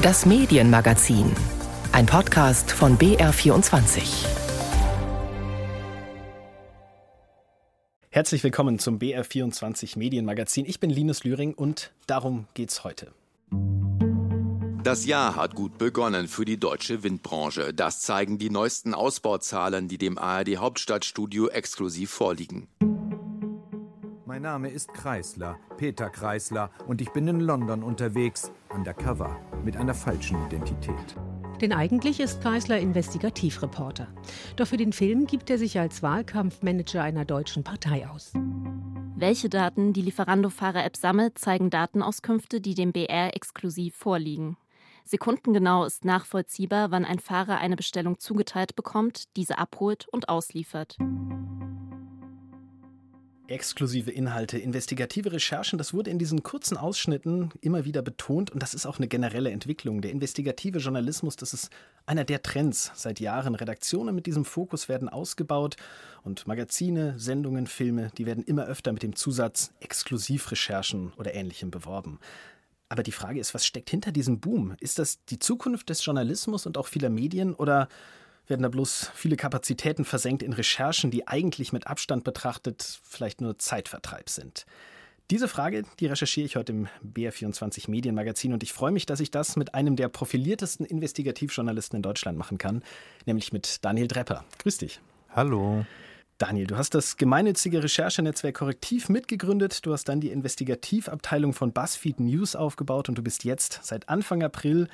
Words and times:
Das 0.00 0.26
Medienmagazin. 0.26 1.32
Ein 1.90 2.06
Podcast 2.06 2.70
von 2.70 2.96
BR24. 2.98 4.28
Herzlich 8.08 8.44
willkommen 8.44 8.78
zum 8.78 9.00
BR24 9.00 9.98
Medienmagazin. 9.98 10.66
Ich 10.66 10.78
bin 10.78 10.90
Linus 10.90 11.24
Lühring 11.24 11.52
und 11.52 11.90
darum 12.06 12.46
geht's 12.54 12.84
heute. 12.84 13.10
Das 14.84 15.04
Jahr 15.04 15.34
hat 15.34 15.56
gut 15.56 15.78
begonnen 15.78 16.28
für 16.28 16.44
die 16.44 16.60
deutsche 16.60 17.02
Windbranche. 17.02 17.74
Das 17.74 18.00
zeigen 18.00 18.38
die 18.38 18.50
neuesten 18.50 18.94
Ausbauzahlen, 18.94 19.88
die 19.88 19.98
dem 19.98 20.16
ARD 20.16 20.58
Hauptstadtstudio 20.58 21.48
exklusiv 21.48 22.10
vorliegen. 22.10 22.68
Mein 24.38 24.44
Name 24.44 24.68
ist 24.68 24.94
Kreisler, 24.94 25.58
Peter 25.78 26.10
Kreisler, 26.10 26.70
und 26.86 27.00
ich 27.00 27.10
bin 27.10 27.26
in 27.26 27.40
London 27.40 27.82
unterwegs, 27.82 28.52
undercover, 28.72 29.36
mit 29.64 29.76
einer 29.76 29.94
falschen 29.94 30.38
Identität. 30.46 31.16
Denn 31.60 31.72
eigentlich 31.72 32.20
ist 32.20 32.40
Kreisler 32.40 32.78
Investigativreporter. 32.78 34.06
Doch 34.54 34.68
für 34.68 34.76
den 34.76 34.92
Film 34.92 35.26
gibt 35.26 35.50
er 35.50 35.58
sich 35.58 35.80
als 35.80 36.04
Wahlkampfmanager 36.04 37.02
einer 37.02 37.24
deutschen 37.24 37.64
Partei 37.64 38.08
aus. 38.08 38.32
Welche 39.16 39.48
Daten 39.48 39.92
die 39.92 40.02
Lieferando-Fahrer-App 40.02 40.96
sammelt, 40.96 41.36
zeigen 41.36 41.68
Datenauskünfte, 41.68 42.60
die 42.60 42.76
dem 42.76 42.92
BR 42.92 43.34
exklusiv 43.34 43.96
vorliegen. 43.96 44.56
Sekundengenau 45.04 45.84
ist 45.84 46.04
nachvollziehbar, 46.04 46.92
wann 46.92 47.04
ein 47.04 47.18
Fahrer 47.18 47.58
eine 47.58 47.74
Bestellung 47.74 48.20
zugeteilt 48.20 48.76
bekommt, 48.76 49.36
diese 49.36 49.58
abholt 49.58 50.06
und 50.12 50.28
ausliefert. 50.28 50.96
Exklusive 53.48 54.10
Inhalte, 54.10 54.58
investigative 54.58 55.32
Recherchen, 55.32 55.78
das 55.78 55.94
wurde 55.94 56.10
in 56.10 56.18
diesen 56.18 56.42
kurzen 56.42 56.76
Ausschnitten 56.76 57.50
immer 57.60 57.84
wieder 57.84 58.02
betont 58.02 58.50
und 58.50 58.62
das 58.62 58.74
ist 58.74 58.84
auch 58.84 58.98
eine 58.98 59.08
generelle 59.08 59.50
Entwicklung. 59.50 60.02
Der 60.02 60.10
investigative 60.10 60.78
Journalismus, 60.78 61.36
das 61.36 61.54
ist 61.54 61.70
einer 62.04 62.24
der 62.24 62.42
Trends 62.42 62.92
seit 62.94 63.20
Jahren. 63.20 63.54
Redaktionen 63.54 64.14
mit 64.14 64.26
diesem 64.26 64.44
Fokus 64.44 64.88
werden 64.88 65.08
ausgebaut 65.08 65.76
und 66.24 66.46
Magazine, 66.46 67.18
Sendungen, 67.18 67.66
Filme, 67.66 68.10
die 68.18 68.26
werden 68.26 68.44
immer 68.44 68.66
öfter 68.66 68.92
mit 68.92 69.02
dem 69.02 69.16
Zusatz 69.16 69.72
Exklusivrecherchen 69.80 71.12
oder 71.16 71.34
ähnlichem 71.34 71.70
beworben. 71.70 72.20
Aber 72.90 73.02
die 73.02 73.12
Frage 73.12 73.40
ist, 73.40 73.54
was 73.54 73.66
steckt 73.66 73.90
hinter 73.90 74.12
diesem 74.12 74.40
Boom? 74.40 74.74
Ist 74.80 74.98
das 74.98 75.24
die 75.26 75.38
Zukunft 75.38 75.88
des 75.90 76.04
Journalismus 76.04 76.66
und 76.66 76.78
auch 76.78 76.86
vieler 76.86 77.10
Medien 77.10 77.54
oder 77.54 77.88
werden 78.48 78.62
da 78.62 78.68
bloß 78.68 79.10
viele 79.14 79.36
Kapazitäten 79.36 80.04
versenkt 80.04 80.42
in 80.42 80.52
Recherchen, 80.52 81.10
die 81.10 81.28
eigentlich 81.28 81.72
mit 81.72 81.86
Abstand 81.86 82.24
betrachtet 82.24 83.00
vielleicht 83.02 83.40
nur 83.40 83.58
Zeitvertreib 83.58 84.28
sind. 84.28 84.66
Diese 85.30 85.46
Frage, 85.46 85.84
die 86.00 86.06
recherchiere 86.06 86.46
ich 86.46 86.56
heute 86.56 86.72
im 86.72 86.88
BR24 87.04 87.90
Medienmagazin 87.90 88.54
und 88.54 88.62
ich 88.62 88.72
freue 88.72 88.92
mich, 88.92 89.04
dass 89.04 89.20
ich 89.20 89.30
das 89.30 89.56
mit 89.56 89.74
einem 89.74 89.94
der 89.94 90.08
profiliertesten 90.08 90.86
Investigativjournalisten 90.86 91.96
in 91.96 92.02
Deutschland 92.02 92.38
machen 92.38 92.56
kann, 92.56 92.82
nämlich 93.26 93.52
mit 93.52 93.84
Daniel 93.84 94.08
Drepper. 94.08 94.46
Grüß 94.58 94.78
dich. 94.78 95.00
Hallo. 95.36 95.84
Daniel, 96.38 96.68
du 96.68 96.78
hast 96.78 96.94
das 96.94 97.18
gemeinnützige 97.18 97.82
Recherchenetzwerk 97.82 98.54
Korrektiv 98.54 99.10
mitgegründet, 99.10 99.84
du 99.84 99.92
hast 99.92 100.04
dann 100.04 100.20
die 100.20 100.30
Investigativabteilung 100.30 101.52
von 101.52 101.72
BuzzFeed 101.72 102.20
News 102.20 102.56
aufgebaut 102.56 103.10
und 103.10 103.18
du 103.18 103.22
bist 103.22 103.44
jetzt 103.44 103.80
seit 103.82 104.08
Anfang 104.08 104.42
April 104.42 104.88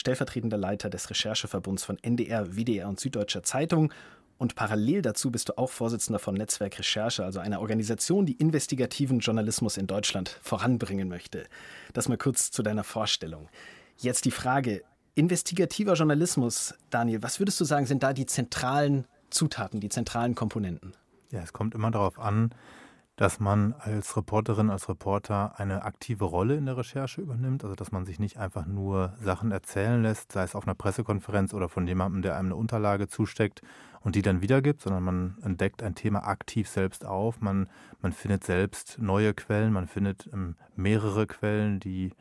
stellvertretender 0.00 0.56
Leiter 0.56 0.88
des 0.90 1.10
Rechercheverbunds 1.10 1.84
von 1.84 1.98
NDR, 2.02 2.56
WDR 2.56 2.88
und 2.88 2.98
Süddeutscher 2.98 3.42
Zeitung. 3.42 3.92
Und 4.38 4.54
parallel 4.54 5.02
dazu 5.02 5.30
bist 5.30 5.50
du 5.50 5.58
auch 5.58 5.68
Vorsitzender 5.68 6.18
von 6.18 6.34
Netzwerk 6.34 6.78
Recherche, 6.78 7.22
also 7.22 7.40
einer 7.40 7.60
Organisation, 7.60 8.24
die 8.24 8.32
investigativen 8.32 9.18
Journalismus 9.18 9.76
in 9.76 9.86
Deutschland 9.86 10.40
voranbringen 10.42 11.08
möchte. 11.08 11.44
Das 11.92 12.08
mal 12.08 12.16
kurz 12.16 12.50
zu 12.50 12.62
deiner 12.62 12.82
Vorstellung. 12.82 13.50
Jetzt 13.98 14.24
die 14.24 14.30
Frage, 14.30 14.82
investigativer 15.14 15.92
Journalismus, 15.92 16.72
Daniel, 16.88 17.22
was 17.22 17.38
würdest 17.38 17.60
du 17.60 17.64
sagen, 17.66 17.84
sind 17.84 18.02
da 18.02 18.14
die 18.14 18.24
zentralen 18.24 19.06
Zutaten, 19.28 19.80
die 19.80 19.90
zentralen 19.90 20.34
Komponenten? 20.34 20.94
Ja, 21.30 21.40
es 21.42 21.52
kommt 21.52 21.74
immer 21.74 21.90
darauf 21.90 22.18
an, 22.18 22.54
dass 23.20 23.38
man 23.38 23.74
als 23.78 24.16
Reporterin, 24.16 24.70
als 24.70 24.88
Reporter 24.88 25.52
eine 25.60 25.84
aktive 25.84 26.24
Rolle 26.24 26.56
in 26.56 26.64
der 26.64 26.78
Recherche 26.78 27.20
übernimmt, 27.20 27.64
also 27.64 27.76
dass 27.76 27.92
man 27.92 28.06
sich 28.06 28.18
nicht 28.18 28.38
einfach 28.38 28.64
nur 28.64 29.12
Sachen 29.20 29.52
erzählen 29.52 30.02
lässt, 30.02 30.32
sei 30.32 30.42
es 30.42 30.54
auf 30.54 30.66
einer 30.66 30.74
Pressekonferenz 30.74 31.52
oder 31.52 31.68
von 31.68 31.86
jemandem, 31.86 32.22
der 32.22 32.36
einem 32.38 32.46
eine 32.46 32.56
Unterlage 32.56 33.08
zusteckt 33.08 33.60
und 34.00 34.14
die 34.14 34.22
dann 34.22 34.40
wiedergibt, 34.40 34.80
sondern 34.80 35.02
man 35.02 35.36
entdeckt 35.42 35.82
ein 35.82 35.94
Thema 35.94 36.26
aktiv 36.26 36.66
selbst 36.66 37.04
auf, 37.04 37.42
man, 37.42 37.68
man 38.00 38.14
findet 38.14 38.44
selbst 38.44 38.96
neue 38.98 39.34
Quellen, 39.34 39.74
man 39.74 39.86
findet 39.86 40.30
ähm, 40.32 40.56
mehrere 40.74 41.26
Quellen, 41.26 41.78
die 41.78 42.14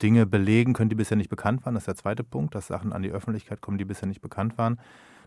Dinge 0.00 0.24
belegen 0.24 0.72
können, 0.72 0.88
die 0.88 0.96
bisher 0.96 1.18
nicht 1.18 1.28
bekannt 1.28 1.66
waren. 1.66 1.74
Das 1.74 1.82
ist 1.82 1.88
der 1.88 1.96
zweite 1.96 2.24
Punkt, 2.24 2.54
dass 2.54 2.68
Sachen 2.68 2.94
an 2.94 3.02
die 3.02 3.10
Öffentlichkeit 3.10 3.60
kommen, 3.60 3.76
die 3.76 3.84
bisher 3.84 4.08
nicht 4.08 4.22
bekannt 4.22 4.56
waren. 4.56 4.80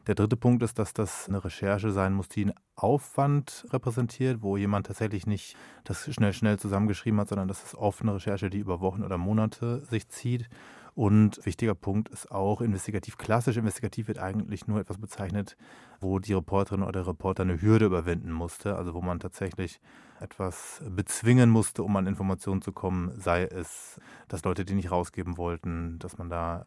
Der 0.08 0.16
dritte 0.16 0.38
Punkt 0.38 0.64
ist, 0.64 0.80
dass 0.80 0.94
das 0.94 1.28
eine 1.28 1.44
Recherche 1.44 1.92
sein 1.92 2.14
muss, 2.14 2.30
die 2.30 2.44
einen 2.44 2.54
Aufwand 2.76 3.66
repräsentiert, 3.72 4.42
wo 4.42 4.58
jemand 4.58 4.88
tatsächlich 4.88 5.28
nicht 5.28 5.56
das 5.84 6.12
schnell, 6.14 6.34
schnell 6.34 6.58
zusammengeschrieben 6.58 7.20
hat, 7.20 7.30
sondern 7.30 7.48
das 7.48 7.64
ist 7.64 7.76
oft 7.76 8.02
eine 8.02 8.16
Recherche, 8.16 8.50
die 8.50 8.60
über 8.60 8.80
Wochen 8.80 9.04
oder 9.04 9.18
Monate 9.18 9.84
sich 9.86 10.08
zieht. 10.10 10.50
Und 10.96 11.46
wichtiger 11.46 11.76
Punkt 11.76 12.10
ist 12.10 12.32
auch, 12.32 12.62
investigativ, 12.62 13.18
klassisch 13.18 13.58
investigativ 13.58 14.08
wird 14.08 14.18
eigentlich 14.18 14.68
nur 14.68 14.80
etwas 14.80 14.98
bezeichnet, 14.98 15.56
wo 16.02 16.20
die 16.20 16.34
Reporterin 16.34 16.82
oder 16.82 16.92
der 16.92 17.08
Reporter 17.08 17.44
eine 17.44 17.62
Hürde 17.62 17.86
überwinden 17.86 18.32
musste, 18.32 18.76
also 18.76 18.94
wo 18.94 19.02
man 19.02 19.20
tatsächlich 19.20 19.80
etwas 20.20 20.84
bezwingen 20.90 21.50
musste, 21.50 21.84
um 21.84 21.96
an 21.96 22.08
Informationen 22.08 22.62
zu 22.62 22.72
kommen, 22.72 23.12
sei 23.18 23.46
es, 23.46 24.02
dass 24.28 24.44
Leute 24.44 24.66
die 24.66 24.74
nicht 24.74 24.92
rausgeben 24.92 25.38
wollten, 25.38 26.00
dass 26.00 26.18
man 26.18 26.30
da 26.30 26.66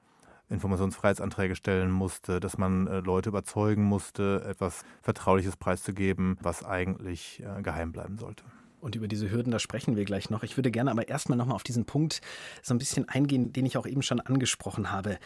Informationsfreiheitsanträge 0.53 1.57
stellen 1.57 1.91
musste, 1.91 2.41
dass 2.41 2.59
man 2.59 2.87
äh, 2.87 3.01
Leute 3.01 3.31
überzeugen 3.31 3.83
musste, 3.83 4.45
etwas 4.49 4.85
Vertrauliches 5.03 5.57
preiszugeben, 5.57 6.39
was 6.41 6.65
eigentlich 6.65 7.43
äh, 7.43 7.63
geheim 7.63 7.93
bleiben 7.93 8.19
sollte. 8.19 8.45
Und 8.81 8.97
über 8.97 9.07
diese 9.07 9.31
Hürden, 9.31 9.53
da 9.53 9.61
sprechen 9.61 9.95
wir 9.95 10.05
gleich 10.05 10.29
noch. 10.29 10.43
Ich 10.43 10.57
würde 10.57 10.73
gerne 10.73 10.91
aber 10.91 11.09
erstmal 11.09 11.39
nochmal 11.39 11.55
auf 11.55 11.63
diesen 11.63 11.85
Punkt 11.85 12.21
so 12.63 12.75
ein 12.75 12.79
bisschen 12.79 13.09
eingehen, 13.09 13.53
den 13.53 13.65
ich 13.65 13.77
auch 13.77 13.87
eben 13.87 14.03
schon 14.03 14.21
angesprochen 14.21 14.91
habe. 14.91 15.19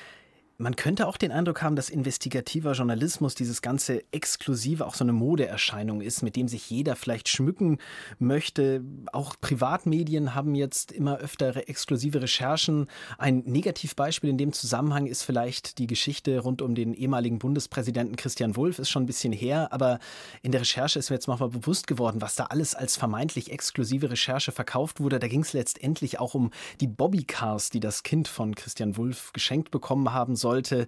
Man 0.58 0.74
könnte 0.74 1.06
auch 1.06 1.18
den 1.18 1.32
Eindruck 1.32 1.60
haben, 1.60 1.76
dass 1.76 1.90
investigativer 1.90 2.72
Journalismus 2.72 3.34
dieses 3.34 3.60
ganze 3.60 4.10
Exklusive 4.10 4.86
auch 4.86 4.94
so 4.94 5.04
eine 5.04 5.12
Modeerscheinung 5.12 6.00
ist, 6.00 6.22
mit 6.22 6.34
dem 6.34 6.48
sich 6.48 6.70
jeder 6.70 6.96
vielleicht 6.96 7.28
schmücken 7.28 7.76
möchte. 8.18 8.82
Auch 9.12 9.34
Privatmedien 9.38 10.34
haben 10.34 10.54
jetzt 10.54 10.92
immer 10.92 11.18
öfter 11.18 11.68
exklusive 11.68 12.22
Recherchen. 12.22 12.86
Ein 13.18 13.42
Negativbeispiel 13.44 14.30
in 14.30 14.38
dem 14.38 14.54
Zusammenhang 14.54 15.06
ist 15.06 15.24
vielleicht 15.24 15.76
die 15.76 15.86
Geschichte 15.86 16.38
rund 16.38 16.62
um 16.62 16.74
den 16.74 16.94
ehemaligen 16.94 17.38
Bundespräsidenten 17.38 18.16
Christian 18.16 18.56
Wulff, 18.56 18.78
ist 18.78 18.88
schon 18.88 19.02
ein 19.02 19.06
bisschen 19.06 19.34
her, 19.34 19.74
aber 19.74 19.98
in 20.40 20.52
der 20.52 20.62
Recherche 20.62 20.98
ist 20.98 21.10
mir 21.10 21.16
jetzt 21.16 21.28
mal 21.28 21.36
bewusst 21.36 21.86
geworden, 21.86 22.22
was 22.22 22.34
da 22.34 22.46
alles 22.46 22.74
als 22.74 22.96
vermeintlich 22.96 23.52
exklusive 23.52 24.10
Recherche 24.10 24.52
verkauft 24.52 25.00
wurde. 25.00 25.18
Da 25.18 25.28
ging 25.28 25.42
es 25.42 25.52
letztendlich 25.52 26.18
auch 26.18 26.32
um 26.32 26.50
die 26.80 26.88
Bobbycars, 26.88 27.68
die 27.68 27.80
das 27.80 28.04
Kind 28.04 28.26
von 28.26 28.54
Christian 28.54 28.96
Wulff 28.96 29.34
geschenkt 29.34 29.70
bekommen 29.70 30.14
haben 30.14 30.34
soll 30.34 30.45
sollte. 30.46 30.86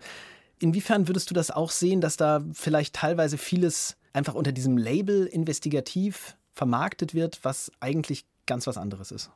Inwiefern 0.60 1.08
würdest 1.08 1.30
du 1.30 1.34
das 1.34 1.50
auch 1.50 1.70
sehen, 1.70 2.00
dass 2.00 2.16
da 2.16 2.44
vielleicht 2.52 2.94
teilweise 2.94 3.38
vieles 3.38 3.96
einfach 4.12 4.34
unter 4.34 4.52
diesem 4.52 4.76
Label 4.78 5.26
investigativ 5.26 6.36
vermarktet 6.52 7.12
wird, 7.12 7.40
was 7.42 7.72
eigentlich 7.80 8.24
ganz 8.46 8.66
was 8.66 8.78
anderes 8.78 9.10
ist? 9.10 9.30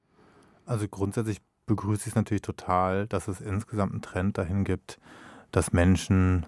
Also 0.64 0.86
grundsätzlich 0.88 1.40
begrüße 1.66 2.02
ich 2.02 2.08
es 2.08 2.14
natürlich 2.14 2.42
total, 2.42 3.06
dass 3.08 3.28
es 3.28 3.40
insgesamt 3.40 3.92
einen 3.92 4.02
Trend 4.02 4.38
dahin 4.38 4.64
gibt, 4.64 4.98
dass 5.50 5.72
Menschen 5.72 6.46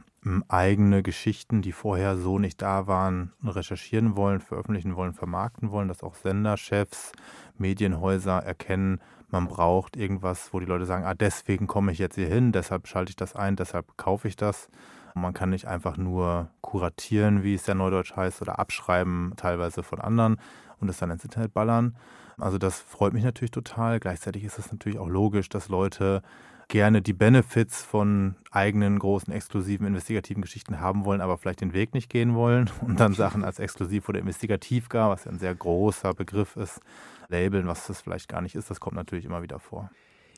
eigene 0.48 1.02
Geschichten, 1.02 1.62
die 1.62 1.72
vorher 1.72 2.16
so 2.16 2.38
nicht 2.38 2.62
da 2.62 2.86
waren, 2.86 3.32
recherchieren 3.44 4.16
wollen, 4.16 4.40
veröffentlichen 4.40 4.96
wollen, 4.96 5.12
vermarkten 5.12 5.70
wollen, 5.70 5.88
dass 5.88 6.02
auch 6.02 6.14
Senderchefs, 6.14 7.12
Medienhäuser 7.58 8.42
erkennen, 8.42 9.00
man 9.30 9.48
braucht 9.48 9.96
irgendwas, 9.96 10.52
wo 10.52 10.60
die 10.60 10.66
Leute 10.66 10.86
sagen, 10.86 11.04
ah, 11.04 11.14
deswegen 11.14 11.66
komme 11.66 11.90
ich 11.90 11.98
jetzt 11.98 12.15
hier 12.15 12.28
hin, 12.28 12.53
deshalb 12.53 12.86
schalte 12.86 13.10
ich 13.10 13.16
das 13.16 13.34
ein, 13.34 13.56
deshalb 13.56 13.97
kaufe 13.97 14.28
ich 14.28 14.36
das. 14.36 14.68
Man 15.15 15.34
kann 15.34 15.50
nicht 15.50 15.66
einfach 15.66 15.97
nur 15.97 16.50
kuratieren, 16.60 17.42
wie 17.42 17.54
es 17.54 17.66
ja 17.66 17.74
neudeutsch 17.74 18.15
heißt, 18.15 18.42
oder 18.42 18.59
abschreiben, 18.59 19.32
teilweise 19.36 19.82
von 19.82 20.00
anderen 20.00 20.38
und 20.80 20.88
es 20.88 20.98
dann 20.98 21.10
ins 21.10 21.24
Internet 21.24 21.53
ballern. 21.53 21.97
Also 22.38 22.59
das 22.59 22.80
freut 22.80 23.12
mich 23.12 23.24
natürlich 23.24 23.50
total. 23.50 24.00
Gleichzeitig 24.00 24.44
ist 24.44 24.59
es 24.59 24.70
natürlich 24.70 24.98
auch 24.98 25.09
logisch, 25.09 25.48
dass 25.48 25.68
Leute 25.68 26.22
gerne 26.69 27.03
die 27.03 27.13
Benefits 27.13 27.83
von 27.83 28.37
eigenen 28.51 28.99
großen, 28.99 29.33
exklusiven, 29.33 29.87
investigativen 29.87 30.43
Geschichten 30.43 30.81
haben 30.81 31.05
wollen, 31.05 31.21
aber 31.21 31.39
vielleicht 31.39 31.61
den 31.61 31.72
Weg 31.72 31.95
nicht 31.95 32.09
gehen 32.09 32.34
wollen 32.34 32.71
und 32.81 33.01
dann 33.01 33.15
Sachen 33.15 33.45
als 33.45 33.59
exklusiv 33.59 34.09
oder 34.09 34.19
investigativ 34.19 34.89
gar, 34.89 35.11
was 35.11 35.25
ja 35.25 35.31
ein 35.31 35.39
sehr 35.39 35.55
großer 35.55 36.15
Begriff 36.15 36.57
ist, 36.57 36.81
labeln, 37.28 37.66
was 37.66 37.87
das 37.87 38.01
vielleicht 38.01 38.28
gar 38.28 38.41
nicht 38.41 38.55
ist. 38.55 38.71
Das 38.71 38.81
kommt 38.81 38.97
natürlich 38.97 39.25
immer 39.25 39.43
wieder 39.43 39.59
vor. 39.59 39.91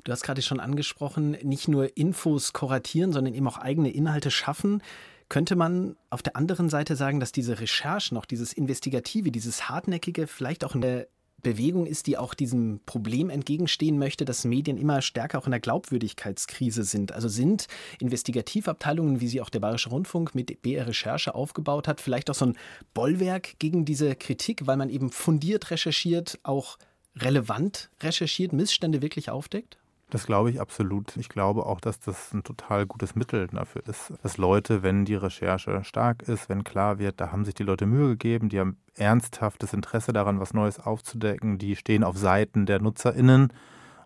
Du 0.05 0.12
hast 0.12 0.23
gerade 0.23 0.43
schon 0.43 0.61
angesprochen, 0.61 1.32
nicht 1.43 1.67
nur 1.67 1.96
Infos 1.96 2.52
kuratieren, 2.52 3.12
sondern 3.12 3.34
eben 3.34 3.49
auch 3.49 3.58
eigene 3.58 3.90
Inhalte 3.90 4.31
schaffen. 4.31 4.81
Könnte 5.28 5.56
man 5.56 5.96
auf 6.11 6.23
der 6.23 6.37
anderen 6.37 6.69
Seite 6.69 6.94
sagen, 6.94 7.19
dass 7.19 7.32
diese 7.32 7.58
Recherchen, 7.58 8.17
auch 8.17 8.26
dieses 8.26 8.52
Investigative, 8.52 9.32
dieses 9.32 9.69
Hartnäckige 9.69 10.28
vielleicht 10.28 10.64
auch 10.64 10.76
eine 10.76 11.08
Bewegung 11.42 11.86
ist, 11.86 12.06
die 12.06 12.18
auch 12.18 12.34
diesem 12.34 12.80
Problem 12.86 13.30
entgegenstehen 13.30 13.98
möchte, 13.98 14.24
dass 14.24 14.44
Medien 14.44 14.76
immer 14.76 15.02
stärker 15.02 15.38
auch 15.38 15.46
in 15.46 15.52
der 15.52 15.60
Glaubwürdigkeitskrise 15.60 16.82
sind. 16.82 17.12
Also 17.12 17.28
sind 17.28 17.68
Investigativabteilungen, 18.00 19.20
wie 19.20 19.28
sie 19.28 19.40
auch 19.40 19.50
der 19.50 19.60
Bayerische 19.60 19.90
Rundfunk 19.90 20.34
mit 20.34 20.62
BR 20.62 20.86
Recherche 20.86 21.34
aufgebaut 21.34 21.88
hat, 21.88 22.00
vielleicht 22.00 22.30
auch 22.30 22.34
so 22.34 22.46
ein 22.46 22.58
Bollwerk 22.94 23.58
gegen 23.58 23.84
diese 23.84 24.16
Kritik, 24.16 24.66
weil 24.66 24.76
man 24.76 24.90
eben 24.90 25.10
fundiert 25.10 25.70
recherchiert, 25.70 26.38
auch 26.42 26.78
relevant 27.16 27.90
recherchiert, 28.02 28.52
Missstände 28.52 29.02
wirklich 29.02 29.30
aufdeckt? 29.30 29.78
Das 30.10 30.24
glaube 30.26 30.50
ich 30.50 30.60
absolut. 30.60 31.16
Ich 31.16 31.28
glaube 31.28 31.66
auch, 31.66 31.80
dass 31.80 31.98
das 31.98 32.32
ein 32.32 32.44
total 32.44 32.86
gutes 32.86 33.16
Mittel 33.16 33.48
dafür 33.48 33.82
ist, 33.88 34.12
dass 34.22 34.38
Leute, 34.38 34.84
wenn 34.84 35.04
die 35.04 35.16
Recherche 35.16 35.82
stark 35.82 36.22
ist, 36.22 36.48
wenn 36.48 36.62
klar 36.62 36.98
wird, 37.00 37.20
da 37.20 37.32
haben 37.32 37.44
sich 37.44 37.54
die 37.54 37.64
Leute 37.64 37.86
Mühe 37.86 38.10
gegeben, 38.10 38.48
die 38.48 38.60
haben 38.60 38.76
ernsthaftes 38.94 39.72
Interesse 39.72 40.12
daran, 40.12 40.38
was 40.38 40.54
Neues 40.54 40.78
aufzudecken, 40.78 41.58
die 41.58 41.74
stehen 41.74 42.04
auf 42.04 42.16
Seiten 42.16 42.66
der 42.66 42.80
NutzerInnen 42.80 43.52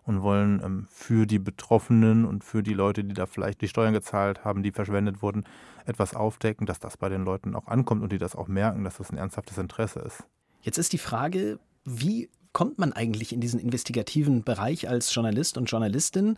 und 0.03 0.23
wollen 0.23 0.61
ähm, 0.63 0.87
für 0.89 1.27
die 1.27 1.37
Betroffenen 1.37 2.25
und 2.25 2.43
für 2.43 2.63
die 2.63 2.73
Leute, 2.73 3.03
die 3.03 3.13
da 3.13 3.27
vielleicht 3.27 3.61
die 3.61 3.67
Steuern 3.67 3.93
gezahlt 3.93 4.43
haben, 4.43 4.63
die 4.63 4.71
verschwendet 4.71 5.21
wurden, 5.21 5.43
etwas 5.85 6.15
aufdecken, 6.15 6.65
dass 6.65 6.79
das 6.79 6.97
bei 6.97 7.09
den 7.09 7.23
Leuten 7.23 7.55
auch 7.55 7.67
ankommt 7.67 8.01
und 8.01 8.11
die 8.11 8.17
das 8.17 8.35
auch 8.35 8.47
merken, 8.47 8.83
dass 8.83 8.97
das 8.97 9.11
ein 9.11 9.17
ernsthaftes 9.17 9.59
Interesse 9.59 9.99
ist. 9.99 10.23
Jetzt 10.61 10.77
ist 10.77 10.93
die 10.93 10.97
Frage, 10.97 11.59
wie 11.85 12.29
kommt 12.53 12.79
man 12.79 12.93
eigentlich 12.93 13.33
in 13.33 13.41
diesen 13.41 13.59
investigativen 13.59 14.43
Bereich 14.43 14.87
als 14.89 15.13
Journalist 15.13 15.57
und 15.57 15.65
Journalistin? 15.65 16.37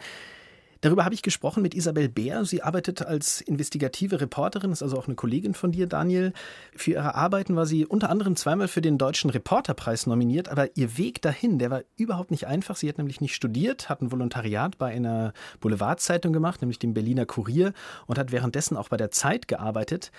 Darüber 0.83 1.06
habe 1.06 1.15
ich 1.15 1.21
gesprochen 1.21 1.63
mit 1.63 1.75
Isabel 1.75 2.10
Bär. 2.10 2.44
Sie 2.44 2.62
arbeitet 2.62 3.01
als 3.06 3.39
investigative 3.39 4.19
Reporterin, 4.19 4.74
ist 4.74 4.83
also 4.83 4.98
auch 4.98 5.07
eine 5.07 5.15
Kollegin 5.15 5.54
von 5.54 5.71
dir, 5.71 5.88
Daniel. 5.88 6.33
Für 6.75 6.92
ihre 6.92 7.15
Arbeiten 7.15 7.56
war 7.56 7.65
sie 7.65 7.86
unter 7.86 8.10
anderem 8.10 8.36
zweimal 8.36 8.68
für 8.68 8.81
den 8.81 8.98
Deutschen 8.98 9.30
Reporterpreis 9.30 10.07
nominiert, 10.07 10.50
aber 10.50 10.75
ihr 10.75 10.98
Weg 10.98 11.21
dahin, 11.21 11.57
der 11.57 11.71
war 11.71 11.83
überhaupt 11.95 12.31
nicht 12.31 12.48
einfach. 12.48 12.75
Sie 12.75 12.89
hat 12.89 12.98
nämlich 12.98 13.21
nicht 13.21 13.33
studiert, 13.33 13.88
hat 13.88 14.01
ein 14.01 14.12
Volontariat 14.12 14.77
bei 14.77 14.88
einer 14.88 15.31
Boulevardzeitung 15.62 16.33
gemacht, 16.33 16.62
nämlich 16.62 16.80
dem 16.80 16.94
Berliner 16.94 17.25
Kurier, 17.25 17.71
und 18.06 18.19
hat 18.19 18.33
währenddessen 18.33 18.75
auch 18.75 18.89
bei 18.89 18.98
der 18.98 19.10
Zeit 19.10 19.48
gearbeitet. 19.48 20.12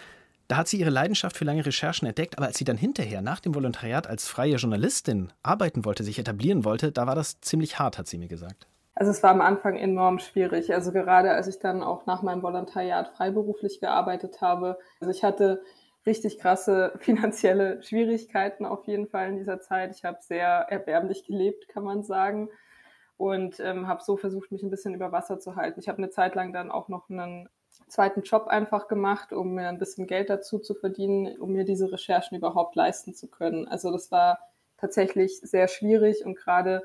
Da 0.49 0.57
hat 0.57 0.69
sie 0.69 0.79
ihre 0.79 0.91
Leidenschaft 0.91 1.37
für 1.37 1.45
lange 1.45 1.65
Recherchen 1.65 2.07
entdeckt, 2.07 2.37
aber 2.37 2.47
als 2.47 2.59
sie 2.59 2.65
dann 2.65 2.77
hinterher 2.77 3.23
nach 3.23 3.41
dem 3.41 3.55
Volontariat 3.55 4.07
als 4.07 4.29
freie 4.29 4.57
Journalistin 4.57 5.33
arbeiten 5.43 5.85
wollte, 5.85 6.05
sich 6.05 6.19
etablieren 6.19 6.65
wollte, 6.65 6.93
da 6.93 7.07
war 7.07 7.15
das 7.15 7.41
ziemlich 7.41 7.79
hart, 7.79 7.99
hat 7.99 8.09
sie 8.09 8.19
mir 8.19 8.29
gesagt. 8.29 8.67
Also 8.95 9.11
es 9.11 9.23
war 9.23 9.31
am 9.31 9.41
Anfang 9.41 9.77
enorm 9.77 10.19
schwierig. 10.19 10.73
Also 10.73 10.93
gerade 10.93 11.33
als 11.33 11.49
ich 11.49 11.59
dann 11.59 11.83
auch 11.83 12.07
nach 12.07 12.23
meinem 12.23 12.43
Volontariat 12.43 13.09
freiberuflich 13.17 13.81
gearbeitet 13.81 14.41
habe. 14.41 14.79
Also 15.01 15.11
ich 15.11 15.25
hatte 15.25 15.63
richtig 16.07 16.39
krasse 16.39 16.93
finanzielle 17.01 17.83
Schwierigkeiten 17.83 18.65
auf 18.65 18.87
jeden 18.87 19.09
Fall 19.09 19.31
in 19.31 19.37
dieser 19.37 19.61
Zeit. 19.61 19.95
Ich 19.97 20.05
habe 20.05 20.19
sehr 20.21 20.47
erbärmlich 20.69 21.25
gelebt, 21.25 21.69
kann 21.69 21.85
man 21.85 22.03
sagen. 22.05 22.51
Und 23.17 23.61
ähm, 23.61 23.87
habe 23.87 24.03
so 24.03 24.17
versucht, 24.17 24.53
mich 24.53 24.63
ein 24.63 24.71
bisschen 24.71 24.95
über 24.95 25.13
Wasser 25.13 25.39
zu 25.39 25.57
halten. 25.57 25.81
Ich 25.81 25.89
habe 25.89 25.99
eine 25.99 26.11
Zeit 26.11 26.35
lang 26.35 26.53
dann 26.53 26.71
auch 26.71 26.89
noch 26.89 27.09
einen 27.09 27.49
zweiten 27.89 28.23
Job 28.23 28.47
einfach 28.47 28.89
gemacht, 28.89 29.33
um 29.33 29.55
mir 29.55 29.69
ein 29.69 29.79
bisschen 29.79 30.07
Geld 30.07 30.31
dazu 30.31 30.59
zu 30.59 30.75
verdienen, 30.75 31.39
um 31.39 31.53
mir 31.53 31.65
diese 31.65 31.91
Recherchen 31.91 32.37
überhaupt 32.37 32.77
leisten 32.77 33.15
zu 33.15 33.29
können. 33.29 33.69
Also 33.69 33.91
das 33.91 34.11
war 34.11 34.39
tatsächlich 34.77 35.41
sehr 35.41 35.69
schwierig 35.69 36.25
und 36.25 36.37
gerade 36.37 36.83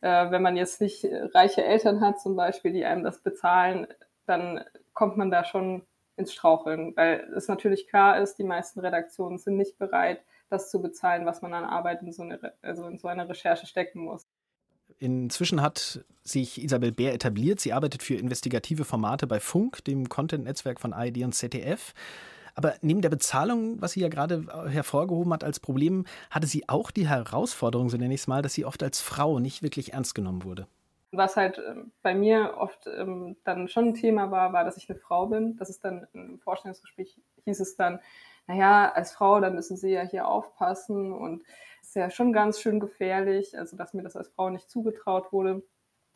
äh, 0.00 0.30
wenn 0.30 0.42
man 0.42 0.56
jetzt 0.56 0.80
nicht 0.80 1.06
reiche 1.34 1.64
Eltern 1.64 2.00
hat 2.00 2.20
zum 2.20 2.36
Beispiel, 2.36 2.72
die 2.72 2.84
einem 2.84 3.04
das 3.04 3.20
bezahlen, 3.20 3.86
dann 4.26 4.64
kommt 4.92 5.16
man 5.16 5.30
da 5.30 5.44
schon 5.44 5.82
ins 6.16 6.32
Straucheln, 6.32 6.96
weil 6.96 7.32
es 7.34 7.48
natürlich 7.48 7.88
klar 7.88 8.20
ist, 8.20 8.36
die 8.36 8.44
meisten 8.44 8.80
Redaktionen 8.80 9.38
sind 9.38 9.56
nicht 9.56 9.78
bereit, 9.78 10.22
das 10.48 10.70
zu 10.70 10.80
bezahlen, 10.80 11.26
was 11.26 11.42
man 11.42 11.54
an 11.54 11.64
Arbeit 11.64 12.02
in 12.02 12.12
so 12.12 12.22
eine, 12.22 12.52
also 12.62 12.86
in 12.86 12.98
so 12.98 13.08
eine 13.08 13.28
Recherche 13.28 13.66
stecken 13.66 14.00
muss. 14.00 14.26
Inzwischen 14.98 15.60
hat 15.60 16.04
sich 16.22 16.62
Isabel 16.62 16.92
Bär 16.92 17.12
etabliert. 17.12 17.60
Sie 17.60 17.72
arbeitet 17.72 18.02
für 18.02 18.14
investigative 18.14 18.84
Formate 18.84 19.26
bei 19.26 19.40
Funk, 19.40 19.84
dem 19.84 20.08
Content-Netzwerk 20.08 20.80
von 20.80 20.92
ARD 20.92 21.18
und 21.18 21.34
ZDF. 21.34 21.94
Aber 22.54 22.74
neben 22.82 23.02
der 23.02 23.10
Bezahlung, 23.10 23.80
was 23.82 23.92
sie 23.92 24.00
ja 24.00 24.08
gerade 24.08 24.46
hervorgehoben 24.68 25.32
hat 25.32 25.44
als 25.44 25.60
Problem, 25.60 26.06
hatte 26.30 26.46
sie 26.46 26.68
auch 26.68 26.90
die 26.90 27.08
Herausforderung, 27.08 27.90
so 27.90 27.96
nenne 27.96 28.14
ich 28.14 28.20
es 28.20 28.26
mal, 28.26 28.42
dass 28.42 28.54
sie 28.54 28.64
oft 28.64 28.82
als 28.82 29.00
Frau 29.00 29.40
nicht 29.40 29.62
wirklich 29.62 29.92
ernst 29.92 30.14
genommen 30.14 30.44
wurde. 30.44 30.66
Was 31.10 31.36
halt 31.36 31.58
ähm, 31.58 31.92
bei 32.02 32.14
mir 32.14 32.54
oft 32.58 32.86
ähm, 32.86 33.36
dann 33.44 33.68
schon 33.68 33.88
ein 33.88 33.94
Thema 33.94 34.30
war, 34.30 34.52
war, 34.52 34.64
dass 34.64 34.76
ich 34.76 34.88
eine 34.88 34.98
Frau 34.98 35.26
bin. 35.26 35.56
Das 35.56 35.68
ist 35.68 35.84
dann 35.84 36.06
im 36.12 36.38
Vorstellungsgespräch 36.40 37.16
hieß 37.44 37.60
es 37.60 37.76
dann, 37.76 38.00
naja, 38.46 38.92
als 38.92 39.12
Frau, 39.12 39.40
da 39.40 39.50
müssen 39.50 39.76
sie 39.76 39.90
ja 39.90 40.02
hier 40.02 40.28
aufpassen 40.28 41.12
und 41.12 41.42
ist 41.94 42.00
ja 42.00 42.10
schon 42.10 42.32
ganz 42.32 42.60
schön 42.60 42.80
gefährlich, 42.80 43.56
also 43.56 43.76
dass 43.76 43.94
mir 43.94 44.02
das 44.02 44.16
als 44.16 44.28
Frau 44.28 44.50
nicht 44.50 44.68
zugetraut 44.68 45.32
wurde. 45.32 45.62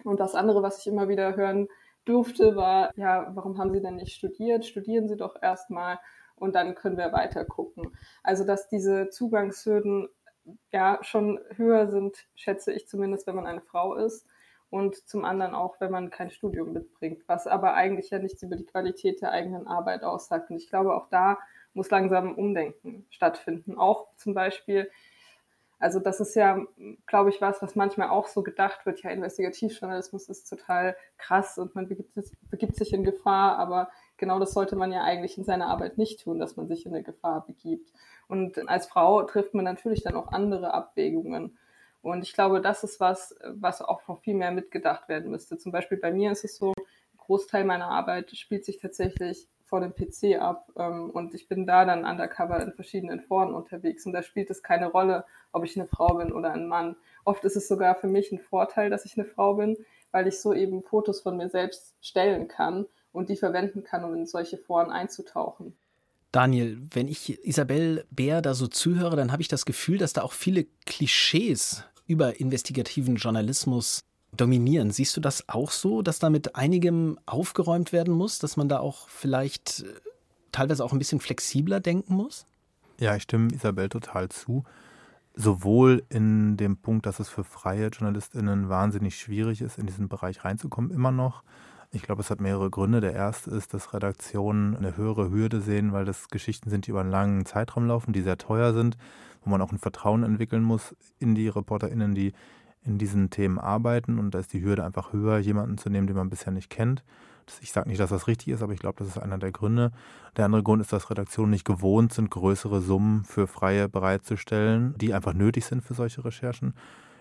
Und 0.03 0.19
das 0.19 0.35
andere, 0.35 0.61
was 0.61 0.81
ich 0.81 0.89
immer 0.89 1.09
wieder 1.09 1.37
hören 1.37 1.69
durfte, 2.05 2.57
war, 2.57 2.91
ja, 2.97 3.31
warum 3.35 3.59
haben 3.59 3.73
Sie 3.73 3.81
denn 3.81 3.95
nicht 3.95 4.13
studiert? 4.13 4.67
Studieren 4.67 5.09
Sie 5.09 5.17
doch 5.17 5.41
erstmal 5.41 6.01
und 6.35 6.57
dann 6.57 6.75
können 6.75 6.97
wir 6.97 7.13
weiter 7.13 7.45
gucken. 7.45 7.97
Also, 8.25 8.45
dass 8.45 8.69
diese 8.69 9.09
Zugangshürden 9.11 10.09
ja 10.73 10.99
schon 11.03 11.39
höher 11.55 11.87
sind, 11.87 12.27
schätze 12.35 12.73
ich 12.73 12.89
zumindest, 12.89 13.29
wenn 13.29 13.37
man 13.37 13.47
eine 13.47 13.61
Frau 13.61 13.95
ist. 13.95 14.27
Und 14.71 14.97
zum 15.09 15.25
anderen 15.25 15.55
auch, 15.55 15.81
wenn 15.81 15.93
man 15.93 16.11
kein 16.11 16.31
Studium 16.31 16.73
mitbringt, 16.73 17.23
was 17.29 17.47
aber 17.47 17.75
eigentlich 17.75 18.11
ja 18.11 18.19
nichts 18.19 18.43
über 18.43 18.57
die 18.57 18.67
Qualität 18.67 19.23
der 19.23 19.31
eigenen 19.31 19.69
Arbeit 19.69 20.03
aussagt. 20.03 20.51
Und 20.51 20.57
ich 20.57 20.69
glaube, 20.69 20.95
auch 20.95 21.09
da 21.09 21.39
muss 21.73 21.89
langsam 21.89 22.35
Umdenken 22.35 23.07
stattfinden. 23.11 23.79
Auch 23.79 24.09
zum 24.17 24.35
Beispiel 24.35 24.91
also 25.79 26.01
das 26.01 26.19
ist 26.21 26.35
ja, 26.35 26.65
glaube 27.07 27.31
ich, 27.31 27.41
was, 27.41 27.63
was 27.63 27.77
manchmal 27.77 28.09
auch 28.09 28.27
so 28.27 28.43
gedacht 28.43 28.85
wird, 28.85 29.03
ja, 29.03 29.11
Investigativjournalismus 29.11 30.29
ist 30.29 30.49
total 30.49 30.97
krass 31.19 31.57
und 31.57 31.75
man 31.75 31.87
begibt, 31.87 32.19
begibt 32.51 32.77
sich 32.77 32.93
in 32.93 33.05
Gefahr, 33.05 33.59
aber 33.59 33.89
genau 34.17 34.41
das 34.41 34.53
sollte 34.53 34.75
man 34.75 34.93
ja 34.93 35.05
eigentlich 35.05 35.39
in 35.39 35.45
seiner 35.45 35.69
Arbeit 35.69 35.97
nicht 35.97 36.23
tun, 36.25 36.41
dass 36.41 36.57
man 36.57 36.67
sich 36.67 36.85
in 36.85 36.95
eine 36.95 37.05
Gefahr 37.05 37.47
begibt. 37.47 37.93
Und 38.27 38.69
als 38.69 38.87
Frau 38.87 39.23
trifft 39.23 39.55
man 39.55 39.65
natürlich 39.65 40.03
dann 40.03 40.17
auch 40.17 40.29
andere 40.29 40.75
Abwägungen. 40.75 41.57
Und 42.03 42.23
ich 42.23 42.33
glaube, 42.33 42.61
das 42.61 42.83
ist 42.83 42.99
was, 42.99 43.37
was 43.45 43.81
auch 43.81 44.07
noch 44.09 44.21
viel 44.21 44.35
mehr 44.35 44.51
mitgedacht 44.51 45.09
werden 45.09 45.31
müsste. 45.31 45.59
Zum 45.59 45.73
Beispiel 45.73 45.99
bei 45.99 46.13
mir 46.13 46.33
ist 46.33 46.45
es 46.45 46.57
so, 46.57 46.71
ein 46.71 47.19
Großteil 47.19 47.65
meiner 47.65 47.89
Arbeit 47.89 48.37
spielt 48.37 48.65
sich 48.65 48.79
tatsächlich 48.79 49.49
vor 49.69 49.81
dem 49.81 49.95
PC 49.95 50.41
ab 50.41 50.71
ähm, 50.77 51.11
und 51.11 51.35
ich 51.35 51.47
bin 51.47 51.67
da 51.67 51.85
dann 51.85 52.05
undercover 52.05 52.61
in 52.63 52.73
verschiedenen 52.73 53.21
Foren 53.21 53.55
unterwegs 53.55 54.07
und 54.07 54.13
da 54.13 54.23
spielt 54.23 54.51
es 54.51 54.63
keine 54.63 54.91
Rolle, 54.91 55.25
ob 55.53 55.65
ich 55.65 55.79
eine 55.79 55.87
Frau 55.87 56.15
bin 56.15 56.33
oder 56.33 56.53
ein 56.53 56.67
Mann. 56.67 56.97
Oft 57.25 57.45
ist 57.45 57.57
es 57.57 57.69
sogar 57.69 57.95
für 57.95 58.07
mich 58.07 58.33
ein 58.33 58.39
Vorteil, 58.39 58.91
dass 58.91 59.05
ich 59.05 59.19
eine 59.19 59.27
Frau 59.27 59.55
bin, 59.55 59.77
weil 60.11 60.27
ich 60.27 60.41
so 60.41 60.55
eben 60.55 60.83
Fotos 60.83 61.21
von 61.21 61.37
mir 61.37 61.51
selbst 61.51 61.95
stellen 62.01 62.49
kann 62.49 62.87
und 63.13 63.29
die 63.29 63.37
verwenden 63.37 63.85
kann, 63.85 64.05
um 64.05 64.15
in 64.15 64.27
solche 64.27 64.57
Foren 64.57 64.91
einzutauchen. 64.91 65.77
Daniel, 66.33 66.79
wenn 66.93 67.09
ich 67.09 67.45
Isabel 67.45 68.05
Bär 68.11 68.43
da 68.43 68.55
so 68.55 68.67
zuhöre, 68.67 69.17
dann 69.17 69.33
habe 69.33 69.43
ich 69.43 69.49
das 69.49 69.65
Gefühl, 69.65 69.99
dass 69.99 70.13
da 70.13 70.23
auch 70.23 70.33
viele 70.33 70.67
Klischees 70.87 71.85
über 72.07 72.41
investigativen 72.41 73.17
Journalismus 73.17 74.01
dominieren. 74.41 74.91
Siehst 74.91 75.17
du 75.17 75.21
das 75.21 75.49
auch 75.49 75.71
so, 75.71 76.03
dass 76.03 76.19
da 76.19 76.31
mit 76.31 76.57
einigem 76.57 77.19
aufgeräumt 77.27 77.93
werden 77.93 78.15
muss, 78.15 78.39
dass 78.39 78.57
man 78.57 78.69
da 78.69 78.79
auch 78.79 79.09
vielleicht 79.09 79.81
äh, 79.81 80.01
teilweise 80.53 80.85
auch 80.85 80.93
ein 80.93 80.99
bisschen 80.99 81.21
flexibler 81.21 81.81
denken 81.81 82.15
muss? 82.15 82.47
Ja, 83.01 83.15
ich 83.15 83.25
stimme 83.25 83.53
Isabel 83.53 83.89
total 83.89 84.29
zu. 84.29 84.65
Sowohl 85.35 86.03
in 86.09 86.57
dem 86.57 86.77
Punkt, 86.79 87.07
dass 87.07 87.21
es 87.21 87.29
für 87.29 87.45
freie 87.45 87.89
JournalistInnen 87.89 88.69
wahnsinnig 88.69 89.19
schwierig 89.19 89.61
ist, 89.61 89.79
in 89.79 89.87
diesen 89.87 90.09
Bereich 90.09 90.45
reinzukommen, 90.45 90.91
immer 90.91 91.13
noch. 91.13 91.45
Ich 91.91 92.03
glaube, 92.03 92.23
es 92.23 92.31
hat 92.31 92.41
mehrere 92.41 92.71
Gründe. 92.71 93.01
Der 93.01 93.15
erste 93.15 93.51
ist, 93.51 93.73
dass 93.73 93.95
Redaktionen 93.95 94.77
eine 94.77 94.97
höhere 94.97 95.31
Hürde 95.31 95.61
sehen, 95.61 95.93
weil 95.93 96.05
das 96.05 96.29
Geschichten 96.29 96.71
sind, 96.71 96.87
die 96.87 96.91
über 96.91 97.01
einen 97.01 97.11
langen 97.11 97.47
Zeitraum 97.47 97.87
laufen, 97.87 98.13
die 98.13 98.21
sehr 98.21 98.37
teuer 98.37 98.75
sind, 98.75 98.99
wo 99.43 99.51
man 99.51 99.63
auch 99.63 99.73
ein 99.73 99.79
Vertrauen 99.79 100.25
entwickeln 100.25 100.63
muss 100.63 100.95
in 101.19 101.35
die 101.35 101.49
ReporterInnen, 101.49 102.15
die 102.15 102.33
in 102.89 102.99
diesen 102.99 103.31
Themen 103.31 103.59
arbeiten 103.59 104.19
und 104.19 104.35
da 104.35 104.41
ist 104.41 104.53
die 104.53 104.63
Hürde 104.63 104.85
einfach 104.85 105.13
höher, 105.13 105.39
jemanden 105.39 105.79
zu 105.79 105.91
nehmen, 105.91 106.07
den 106.07 106.17
man 106.17 106.31
bisher 106.31 106.53
nicht 106.53 106.71
kennt. 106.71 107.05
Ich 107.61 107.73
sage 107.73 107.89
nicht, 107.89 108.01
dass 108.01 108.11
das 108.11 108.27
richtig 108.27 108.49
ist, 108.49 108.63
aber 108.63 108.73
ich 108.73 108.81
glaube, 108.81 108.99
das 108.99 109.09
ist 109.09 109.19
einer 109.19 109.39
der 109.39 109.53
Gründe. 109.53 109.93
Der 110.37 110.45
andere 110.45 110.63
Grund 110.63 110.83
ist, 110.83 110.93
dass 110.93 111.11
Redaktionen 111.11 111.51
nicht 111.51 111.65
gewohnt 111.65 112.13
sind, 112.13 112.31
größere 112.31 112.81
Summen 112.81 113.25
für 113.25 113.47
Freie 113.47 113.89
bereitzustellen, 113.89 114.95
die 114.99 115.15
einfach 115.15 115.33
nötig 115.33 115.65
sind 115.65 115.83
für 115.83 115.95
solche 115.95 116.25
Recherchen. 116.25 116.75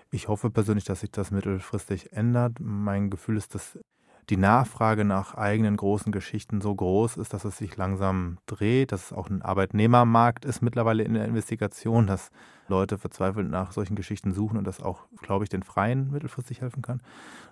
Ich 0.09 0.27
hoffe 0.27 0.49
persönlich, 0.49 0.85
dass 0.85 1.01
sich 1.01 1.11
das 1.11 1.31
mittelfristig 1.31 2.13
ändert. 2.13 2.59
Mein 2.59 3.09
Gefühl 3.09 3.37
ist, 3.37 3.55
dass 3.55 3.77
die 4.29 4.37
Nachfrage 4.37 5.05
nach 5.05 5.35
eigenen 5.35 5.77
großen 5.77 6.11
Geschichten 6.11 6.59
so 6.59 6.75
groß 6.75 7.17
ist, 7.17 7.33
dass 7.33 7.45
es 7.45 7.57
sich 7.57 7.77
langsam 7.77 8.37
dreht, 8.45 8.91
dass 8.91 9.05
es 9.05 9.13
auch 9.13 9.29
ein 9.29 9.41
Arbeitnehmermarkt 9.41 10.43
ist 10.43 10.61
mittlerweile 10.61 11.03
in 11.03 11.13
der 11.13 11.25
Investigation, 11.25 12.07
dass 12.07 12.29
Leute 12.67 12.97
verzweifelt 12.97 13.49
nach 13.49 13.71
solchen 13.71 13.95
Geschichten 13.95 14.33
suchen 14.33 14.57
und 14.57 14.65
das 14.65 14.81
auch, 14.81 15.03
glaube 15.21 15.45
ich, 15.45 15.49
den 15.49 15.63
Freien 15.63 16.11
mittelfristig 16.11 16.59
helfen 16.59 16.81
kann. 16.81 17.01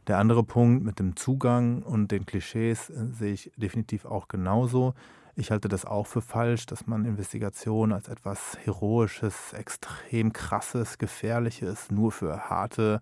Der 0.08 0.18
andere 0.18 0.44
Punkt 0.44 0.84
mit 0.84 1.00
dem 1.00 1.16
Zugang 1.16 1.82
und 1.82 2.12
den 2.12 2.26
Klischees 2.26 2.90
äh, 2.90 3.06
sehe 3.14 3.34
ich 3.34 3.52
definitiv 3.56 4.04
auch 4.06 4.28
genauso. 4.28 4.94
Ich 5.38 5.52
halte 5.52 5.68
das 5.68 5.86
auch 5.86 6.08
für 6.08 6.22
falsch, 6.22 6.66
dass 6.66 6.88
man 6.88 7.06
Investigation 7.06 7.92
als 7.92 8.08
etwas 8.08 8.58
Heroisches, 8.64 9.54
extrem 9.54 10.32
krasses, 10.32 10.98
gefährliches, 10.98 11.92
nur 11.92 12.12
für 12.12 12.50
harte 12.50 13.02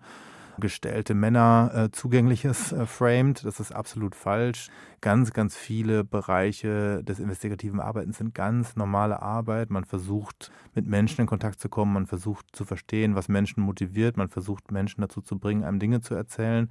gestellte 0.60 1.14
Männer 1.14 1.72
äh, 1.74 1.92
zugängliches 1.92 2.72
äh, 2.72 2.86
framed. 2.86 3.46
Das 3.46 3.60
ist 3.60 3.72
absolut 3.72 4.16
falsch. 4.16 4.70
Ganz, 5.02 5.34
ganz 5.34 5.56
viele 5.56 6.04
Bereiche 6.04 7.04
des 7.04 7.20
investigativen 7.20 7.80
Arbeitens 7.80 8.20
sind 8.20 8.34
ganz 8.34 8.76
normale 8.76 9.22
Arbeit. 9.22 9.70
Man 9.70 9.86
versucht, 9.86 10.52
mit 10.76 10.88
Menschen 10.88 11.22
in 11.22 11.28
Kontakt 11.28 11.60
zu 11.60 11.70
kommen. 11.70 11.94
Man 11.94 12.08
versucht 12.08 12.46
zu 12.54 12.66
verstehen, 12.66 13.16
was 13.16 13.28
Menschen 13.28 13.64
motiviert. 13.64 14.16
Man 14.16 14.30
versucht, 14.30 14.72
Menschen 14.72 15.02
dazu 15.02 15.22
zu 15.22 15.38
bringen, 15.38 15.64
einem 15.64 15.80
Dinge 15.80 16.02
zu 16.02 16.16
erzählen. 16.16 16.70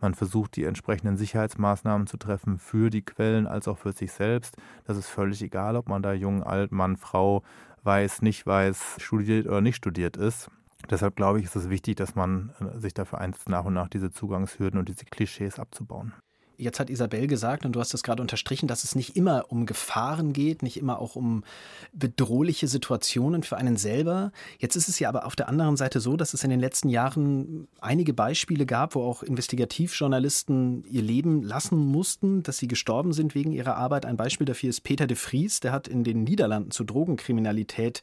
Man 0.00 0.14
versucht, 0.14 0.56
die 0.56 0.64
entsprechenden 0.64 1.16
Sicherheitsmaßnahmen 1.16 2.06
zu 2.06 2.16
treffen 2.16 2.58
für 2.58 2.90
die 2.90 3.02
Quellen 3.02 3.46
als 3.46 3.68
auch 3.68 3.78
für 3.78 3.92
sich 3.92 4.12
selbst. 4.12 4.56
Das 4.84 4.96
ist 4.96 5.08
völlig 5.08 5.42
egal, 5.42 5.76
ob 5.76 5.88
man 5.88 6.02
da 6.02 6.12
jung, 6.12 6.42
alt, 6.42 6.72
Mann, 6.72 6.96
Frau, 6.96 7.42
weiß, 7.84 8.22
nicht 8.22 8.46
weiß, 8.46 8.96
studiert 8.98 9.46
oder 9.46 9.60
nicht 9.60 9.76
studiert 9.76 10.16
ist. 10.16 10.50
Deshalb 10.90 11.16
glaube 11.16 11.38
ich, 11.38 11.46
ist 11.46 11.56
es 11.56 11.70
wichtig, 11.70 11.96
dass 11.96 12.14
man 12.14 12.52
äh, 12.60 12.78
sich 12.78 12.94
dafür 12.94 13.18
einsetzt, 13.20 13.48
nach 13.48 13.64
und 13.64 13.74
nach 13.74 13.88
diese 13.88 14.10
Zugangshürden 14.10 14.78
und 14.78 14.88
diese 14.88 15.04
Klischees 15.04 15.58
abzubauen. 15.58 16.12
Jetzt 16.56 16.80
hat 16.80 16.90
Isabel 16.90 17.26
gesagt, 17.26 17.64
und 17.64 17.72
du 17.72 17.80
hast 17.80 17.94
es 17.94 18.02
gerade 18.02 18.22
unterstrichen, 18.22 18.68
dass 18.68 18.84
es 18.84 18.94
nicht 18.94 19.16
immer 19.16 19.46
um 19.48 19.66
Gefahren 19.66 20.32
geht, 20.32 20.62
nicht 20.62 20.76
immer 20.76 20.98
auch 20.98 21.16
um 21.16 21.44
bedrohliche 21.92 22.68
Situationen 22.68 23.42
für 23.42 23.56
einen 23.56 23.76
selber. 23.76 24.32
Jetzt 24.58 24.76
ist 24.76 24.88
es 24.88 24.98
ja 24.98 25.08
aber 25.08 25.26
auf 25.26 25.36
der 25.36 25.48
anderen 25.48 25.76
Seite 25.76 26.00
so, 26.00 26.16
dass 26.16 26.34
es 26.34 26.44
in 26.44 26.50
den 26.50 26.60
letzten 26.60 26.88
Jahren 26.88 27.68
einige 27.80 28.14
Beispiele 28.14 28.66
gab, 28.66 28.94
wo 28.94 29.02
auch 29.02 29.22
Investigativjournalisten 29.22 30.84
ihr 30.84 31.02
Leben 31.02 31.42
lassen 31.42 31.78
mussten, 31.78 32.42
dass 32.42 32.58
sie 32.58 32.68
gestorben 32.68 33.12
sind 33.12 33.34
wegen 33.34 33.52
ihrer 33.52 33.76
Arbeit. 33.76 34.06
Ein 34.06 34.16
Beispiel 34.16 34.46
dafür 34.46 34.70
ist 34.70 34.82
Peter 34.82 35.06
de 35.06 35.16
Vries, 35.16 35.60
der 35.60 35.72
hat 35.72 35.88
in 35.88 36.04
den 36.04 36.24
Niederlanden 36.24 36.70
zu 36.70 36.84
Drogenkriminalität 36.84 38.02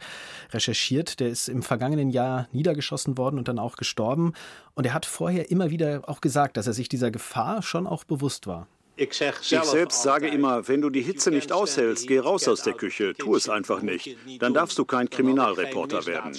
recherchiert. 0.51 1.20
Der 1.20 1.29
ist 1.29 1.48
im 1.48 1.62
vergangenen 1.62 2.10
Jahr 2.10 2.48
niedergeschossen 2.51 3.18
worden 3.18 3.38
und 3.38 3.48
dann 3.48 3.60
auch 3.60 3.75
gestorben. 3.75 4.34
Und 4.75 4.86
er 4.86 4.94
hat 4.94 5.06
vorher 5.06 5.51
immer 5.51 5.72
wieder 5.72 6.03
auch 6.08 6.22
gesagt, 6.22 6.58
dass 6.58 6.68
er 6.68 6.74
sich 6.74 6.89
dieser 6.89 7.12
Gefahr 7.12 7.62
schon 7.62 7.86
auch 7.86 8.03
bewusst 8.03 8.48
war. 8.50 8.68
Ich 8.98 9.13
selbst 9.13 10.03
sage 10.03 10.27
immer, 10.27 10.68
wenn 10.68 10.82
du 10.82 10.89
die 10.89 11.01
Hitze 11.01 11.32
nicht 11.32 11.53
aushältst, 11.53 12.06
geh 12.06 12.20
raus 12.20 12.50
aus 12.50 12.63
der 12.63 12.74
Küche, 12.74 13.13
tu 13.18 13.34
es 13.34 13.48
einfach 13.48 13.82
nicht. 13.82 14.18
Dann 14.39 14.53
darfst 14.53 14.77
du 14.77 14.84
kein 14.84 15.10
Kriminalreporter 15.10 16.06
werden. 16.06 16.34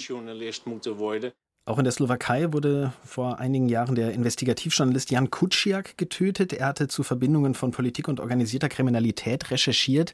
Auch 1.65 1.77
in 1.79 1.83
der 1.83 1.91
Slowakei 1.91 2.53
wurde 2.53 2.93
vor 3.03 3.39
einigen 3.39 3.67
Jahren 3.67 3.95
der 3.95 4.11
Investigativjournalist 4.11 5.09
Jan 5.09 5.31
Kuciak 5.31 5.97
getötet. 5.97 6.53
Er 6.53 6.67
hatte 6.67 6.87
zu 6.87 7.01
Verbindungen 7.01 7.55
von 7.55 7.71
Politik 7.71 8.07
und 8.07 8.19
organisierter 8.19 8.69
Kriminalität 8.69 9.49
recherchiert. 9.49 10.13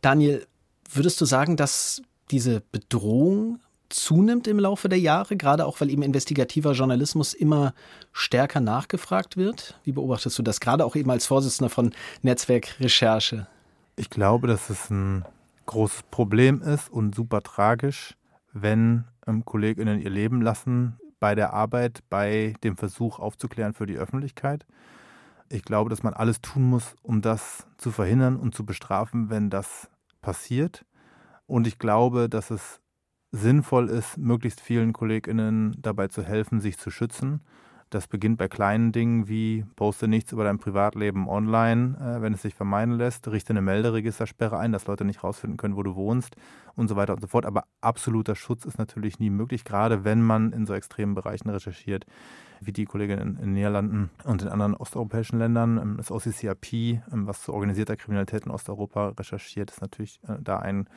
Daniel, 0.00 0.44
würdest 0.92 1.20
du 1.20 1.24
sagen, 1.24 1.56
dass 1.56 2.02
diese 2.32 2.62
Bedrohung 2.72 3.60
zunimmt 3.88 4.46
im 4.46 4.58
Laufe 4.58 4.88
der 4.88 4.98
Jahre, 4.98 5.36
gerade 5.36 5.66
auch 5.66 5.80
weil 5.80 5.90
eben 5.90 6.02
investigativer 6.02 6.72
Journalismus 6.72 7.34
immer 7.34 7.74
stärker 8.12 8.60
nachgefragt 8.60 9.36
wird? 9.36 9.78
Wie 9.84 9.92
beobachtest 9.92 10.38
du 10.38 10.42
das, 10.42 10.60
gerade 10.60 10.84
auch 10.84 10.96
eben 10.96 11.10
als 11.10 11.26
Vorsitzender 11.26 11.70
von 11.70 11.92
Netzwerk 12.22 12.80
Recherche? 12.80 13.46
Ich 13.96 14.10
glaube, 14.10 14.46
dass 14.46 14.70
es 14.70 14.90
ein 14.90 15.24
großes 15.66 16.04
Problem 16.10 16.62
ist 16.62 16.90
und 16.90 17.14
super 17.14 17.42
tragisch, 17.42 18.14
wenn 18.52 19.04
ähm, 19.26 19.44
KollegInnen 19.44 20.00
ihr 20.00 20.10
Leben 20.10 20.40
lassen 20.40 20.98
bei 21.18 21.34
der 21.34 21.52
Arbeit, 21.52 22.00
bei 22.08 22.54
dem 22.62 22.76
Versuch 22.76 23.18
aufzuklären 23.18 23.74
für 23.74 23.86
die 23.86 23.96
Öffentlichkeit. 23.96 24.66
Ich 25.48 25.62
glaube, 25.62 25.90
dass 25.90 26.02
man 26.02 26.14
alles 26.14 26.40
tun 26.40 26.64
muss, 26.64 26.94
um 27.02 27.22
das 27.22 27.66
zu 27.78 27.90
verhindern 27.90 28.36
und 28.36 28.54
zu 28.54 28.66
bestrafen, 28.66 29.30
wenn 29.30 29.50
das 29.50 29.88
passiert. 30.20 30.84
Und 31.46 31.66
ich 31.66 31.78
glaube, 31.78 32.28
dass 32.28 32.50
es 32.50 32.80
sinnvoll 33.32 33.88
ist, 33.88 34.16
möglichst 34.18 34.60
vielen 34.60 34.92
KollegInnen 34.92 35.76
dabei 35.78 36.08
zu 36.08 36.22
helfen, 36.22 36.60
sich 36.60 36.78
zu 36.78 36.90
schützen. 36.90 37.40
Das 37.90 38.08
beginnt 38.08 38.38
bei 38.38 38.48
kleinen 38.48 38.90
Dingen 38.90 39.28
wie 39.28 39.64
poste 39.76 40.08
nichts 40.08 40.32
über 40.32 40.42
dein 40.42 40.58
Privatleben 40.58 41.28
online, 41.28 41.96
äh, 42.00 42.20
wenn 42.20 42.32
es 42.32 42.42
sich 42.42 42.54
vermeiden 42.54 42.94
lässt, 42.94 43.28
richte 43.28 43.50
eine 43.50 43.62
Melderegistersperre 43.62 44.58
ein, 44.58 44.72
dass 44.72 44.88
Leute 44.88 45.04
nicht 45.04 45.22
rausfinden 45.22 45.56
können, 45.56 45.76
wo 45.76 45.84
du 45.84 45.94
wohnst 45.94 46.34
und 46.74 46.88
so 46.88 46.96
weiter 46.96 47.14
und 47.14 47.20
so 47.20 47.28
fort. 47.28 47.46
Aber 47.46 47.64
absoluter 47.80 48.34
Schutz 48.34 48.64
ist 48.64 48.78
natürlich 48.78 49.20
nie 49.20 49.30
möglich, 49.30 49.64
gerade 49.64 50.04
wenn 50.04 50.20
man 50.20 50.52
in 50.52 50.66
so 50.66 50.74
extremen 50.74 51.14
Bereichen 51.14 51.48
recherchiert, 51.48 52.06
wie 52.60 52.72
die 52.72 52.86
Kollegin 52.86 53.20
in 53.20 53.36
den 53.36 53.52
Niederlanden 53.52 54.10
und 54.24 54.42
in 54.42 54.48
anderen 54.48 54.74
osteuropäischen 54.74 55.38
Ländern. 55.38 55.78
Ähm, 55.78 55.96
das 55.96 56.10
OCCRP, 56.10 56.72
ähm, 56.72 57.26
was 57.28 57.42
zu 57.42 57.52
organisierter 57.54 57.96
Kriminalität 57.96 58.46
in 58.46 58.50
Osteuropa 58.50 59.10
recherchiert, 59.10 59.70
ist 59.70 59.80
natürlich 59.80 60.18
äh, 60.26 60.38
da 60.40 60.58
ein 60.58 60.88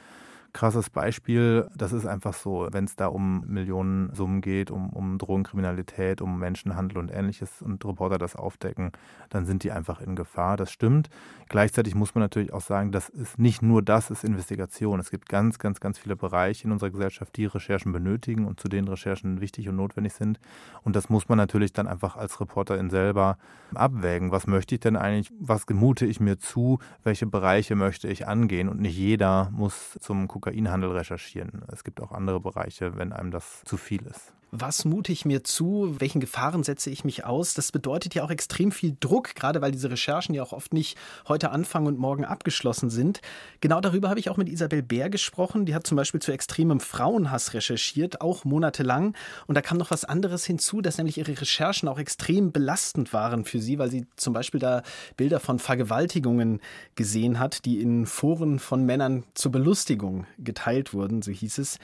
krasses 0.54 0.90
Beispiel. 0.90 1.68
Das 1.76 1.92
ist 1.92 2.06
einfach 2.06 2.34
so, 2.34 2.68
wenn 2.72 2.86
es 2.86 2.96
da 2.96 3.08
um 3.08 3.44
Millionensummen 3.48 4.42
geht, 4.42 4.72
um, 4.72 4.90
um 4.90 5.18
Drogenkriminalität, 5.18 6.22
um 6.22 6.40
Menschenhandel 6.40 6.98
und 6.98 7.10
ähnliches 7.12 7.62
und 7.62 7.84
Reporter 7.86 8.18
das 8.18 8.36
aufdecken, 8.36 8.92
dann 9.30 9.46
sind 9.46 9.64
die 9.64 9.72
einfach 9.72 10.02
in 10.02 10.16
Gefahr. 10.16 10.58
Das 10.58 10.72
stimmt. 10.72 11.10
Gleichzeitig 11.50 11.96
muss 11.96 12.14
man 12.16 12.22
natürlich 12.22 12.54
auch 12.54 12.62
sagen, 12.62 12.92
das 12.92 13.10
ist 13.10 13.40
nicht 13.40 13.62
nur 13.62 13.82
das 13.82 14.12
ist 14.12 14.24
Investigation. 14.24 15.00
Es 15.00 15.10
gibt 15.10 15.30
ganz, 15.30 15.60
ganz, 15.60 15.80
ganz 15.80 15.98
viele 15.98 16.16
Bereiche 16.16 16.66
in 16.66 16.72
unserer 16.72 16.92
Gesellschaft, 16.92 17.36
die 17.38 17.46
Recherchen 17.46 17.92
benötigen 17.92 18.46
und 18.46 18.60
zu 18.60 18.68
denen 18.68 18.88
Recherchen 18.88 19.42
wichtig 19.42 19.68
und 19.70 19.76
notwendig 19.76 20.14
sind. 20.14 20.40
Und 20.84 20.96
das 20.96 21.10
muss 21.10 21.28
man 21.28 21.38
natürlich 21.38 21.74
dann 21.74 21.88
einfach 21.88 22.18
als 22.18 22.40
Reporterin 22.40 22.90
selber 22.90 23.38
abwägen. 23.74 24.32
Was 24.32 24.48
möchte 24.48 24.76
ich 24.76 24.82
denn 24.82 24.96
eigentlich? 24.96 25.32
Was 25.40 25.66
gemute 25.66 26.06
ich 26.06 26.20
mir 26.20 26.38
zu? 26.38 26.80
Welche 27.04 27.26
Bereiche 27.26 27.76
möchte 27.76 28.08
ich 28.08 28.28
angehen? 28.28 28.70
Und 28.70 28.80
nicht 28.80 28.98
jeder 28.98 29.50
muss 29.52 29.98
zum 30.00 30.28
Kokainhandel 30.42 30.92
recherchieren. 30.92 31.64
Es 31.72 31.84
gibt 31.84 32.02
auch 32.02 32.12
andere 32.12 32.40
Bereiche, 32.40 32.98
wenn 32.98 33.14
einem 33.14 33.32
das 33.32 33.62
zu 33.66 33.78
viel 33.78 34.06
ist. 34.06 34.34
Was 34.52 34.84
mute 34.84 35.12
ich 35.12 35.26
mir 35.26 35.44
zu? 35.44 35.96
Welchen 36.00 36.20
Gefahren 36.20 36.64
setze 36.64 36.90
ich 36.90 37.04
mich 37.04 37.24
aus? 37.24 37.54
Das 37.54 37.72
bedeutet 37.72 38.16
ja 38.16 38.24
auch 38.24 38.32
extrem 38.32 38.72
viel 38.72 38.98
Druck, 39.00 39.36
gerade 39.36 39.62
weil 39.62 39.72
diese 39.72 39.92
Recherchen 39.92 40.34
ja 40.34 40.42
auch 40.42 40.54
oft 40.54 40.74
nicht 40.74 40.98
heute 41.28 41.52
anfangen 41.52 41.86
und 41.86 42.00
morgen 42.00 42.26
abgeschlossen 42.26 42.90
sind. 42.90 43.22
Genau 43.62 43.80
darüber 43.80 44.10
habe 44.10 44.20
ich 44.20 44.28
auch 44.28 44.38
mit 44.38 44.50
Isabel 44.50 44.82
Bär 44.82 45.12
gesprochen. 45.12 45.68
Die 45.68 45.76
hat 45.76 45.86
zum 45.86 45.98
Beispiel 45.98 46.20
zu 46.20 46.32
extremem 46.32 46.80
Frauenhass 46.80 47.54
recherchiert, 47.54 48.22
auch 48.22 48.44
monatelang. 48.44 49.16
Und 49.46 49.54
da 49.54 49.62
kam 49.62 49.78
noch 49.78 49.92
was 49.92 50.04
anderes 50.04 50.46
hinzu, 50.46 50.82
dass 50.82 50.98
nämlich 50.98 51.20
ihre 51.20 51.40
Recherchen 51.40 51.88
auch 51.88 52.00
extrem 52.00 52.52
belastend 52.52 53.14
waren 53.14 53.46
für 53.46 53.60
sie, 53.60 53.78
weil 53.78 53.92
sie 53.92 54.08
zum 54.16 54.34
Beispiel 54.34 54.60
da 54.60 54.82
Bilder 55.16 55.40
von 55.40 55.60
Vergewaltigungen 55.60 56.60
gesehen 56.96 57.38
hat, 57.38 57.66
die 57.66 57.82
in 57.82 58.08
Foren 58.08 58.58
von 58.58 58.84
Männern 58.84 59.26
zur 59.36 59.52
Belustigung 59.52 60.26
geteilt 60.40 60.92
wurden, 60.92 61.22
so 61.22 61.32
hieß 61.32 61.60
es. 61.60 61.78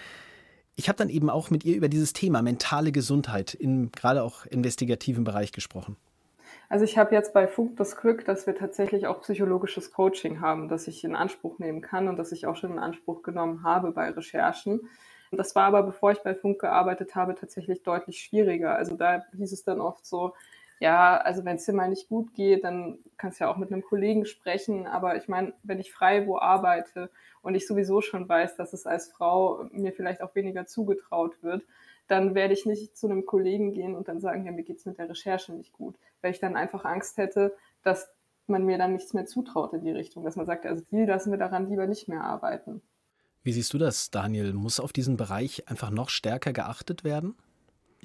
Ich 0.75 0.89
habe 0.89 0.97
dann 0.97 1.09
eben 1.09 1.29
auch 1.29 1.49
mit 1.49 1.63
ihr 1.63 1.75
über 1.75 1.87
dieses 1.87 2.13
Thema 2.13 2.41
mentale 2.41 2.91
Gesundheit 2.91 3.53
im 3.53 3.91
gerade 3.91 4.23
auch 4.23 4.45
investigativen 4.45 5.23
Bereich 5.23 5.51
gesprochen. 5.51 5.95
Also 6.67 6.83
ich 6.83 6.97
habe 6.97 7.13
jetzt 7.13 7.33
bei 7.33 7.47
Funk 7.47 7.77
das 7.77 7.95
Glück, 7.95 8.25
dass 8.25 8.47
wir 8.47 8.55
tatsächlich 8.55 9.07
auch 9.07 9.21
psychologisches 9.21 9.91
Coaching 9.91 10.41
haben, 10.41 10.67
das 10.67 10.87
ich 10.87 11.03
in 11.03 11.15
Anspruch 11.15 11.59
nehmen 11.59 11.81
kann 11.81 12.07
und 12.07 12.17
das 12.17 12.31
ich 12.31 12.47
auch 12.47 12.55
schon 12.55 12.71
in 12.71 12.79
Anspruch 12.79 13.21
genommen 13.21 13.63
habe 13.63 13.91
bei 13.91 14.09
Recherchen. 14.09 14.89
Das 15.31 15.55
war 15.55 15.65
aber, 15.65 15.83
bevor 15.83 16.11
ich 16.11 16.23
bei 16.23 16.33
Funk 16.33 16.59
gearbeitet 16.59 17.15
habe, 17.15 17.35
tatsächlich 17.35 17.83
deutlich 17.83 18.19
schwieriger. 18.19 18.75
Also 18.75 18.95
da 18.95 19.23
hieß 19.35 19.51
es 19.51 19.63
dann 19.63 19.81
oft 19.81 20.05
so, 20.05 20.33
ja, 20.79 21.17
also 21.17 21.45
wenn 21.45 21.55
es 21.55 21.65
dir 21.65 21.73
mal 21.73 21.89
nicht 21.89 22.09
gut 22.09 22.33
geht, 22.33 22.63
dann 22.63 22.99
kannst 23.17 23.39
du 23.39 23.45
ja 23.45 23.51
auch 23.51 23.57
mit 23.57 23.71
einem 23.71 23.81
Kollegen 23.81 24.25
sprechen. 24.25 24.87
Aber 24.87 25.15
ich 25.15 25.27
meine, 25.27 25.53
wenn 25.63 25.79
ich 25.79 25.91
frei 25.91 26.27
wo 26.27 26.37
arbeite 26.37 27.09
und 27.41 27.55
ich 27.55 27.65
sowieso 27.65 28.01
schon 28.01 28.27
weiß, 28.27 28.57
dass 28.57 28.73
es 28.73 28.85
als 28.85 29.11
Frau 29.11 29.65
mir 29.71 29.93
vielleicht 29.93 30.21
auch 30.21 30.35
weniger 30.35 30.65
zugetraut 30.65 31.41
wird, 31.41 31.63
dann 32.07 32.35
werde 32.35 32.53
ich 32.53 32.65
nicht 32.65 32.97
zu 32.97 33.07
einem 33.07 33.25
Kollegen 33.25 33.71
gehen 33.71 33.95
und 33.95 34.07
dann 34.07 34.19
sagen, 34.19 34.45
ja, 34.45 34.51
mir 34.51 34.63
geht's 34.63 34.85
mit 34.85 34.97
der 34.97 35.09
Recherche 35.09 35.53
nicht 35.53 35.73
gut, 35.73 35.95
weil 36.21 36.31
ich 36.31 36.39
dann 36.39 36.55
einfach 36.55 36.85
Angst 36.85 37.17
hätte, 37.17 37.55
dass 37.81 38.09
man 38.47 38.63
mir 38.63 38.77
dann 38.77 38.93
nichts 38.93 39.13
mehr 39.13 39.25
zutraut 39.25 39.73
in 39.73 39.83
die 39.83 39.91
Richtung, 39.91 40.23
dass 40.23 40.35
man 40.35 40.45
sagt, 40.45 40.65
also 40.65 40.83
die 40.91 41.05
lassen 41.05 41.31
wir 41.31 41.39
daran 41.39 41.67
lieber 41.69 41.87
nicht 41.87 42.07
mehr 42.07 42.21
arbeiten. 42.21 42.81
Wie 43.41 43.53
siehst 43.53 43.73
du 43.73 43.77
das, 43.77 44.11
Daniel? 44.11 44.53
Muss 44.53 44.79
auf 44.79 44.93
diesen 44.93 45.17
Bereich 45.17 45.67
einfach 45.67 45.89
noch 45.89 46.09
stärker 46.09 46.53
geachtet 46.53 47.03
werden? 47.03 47.35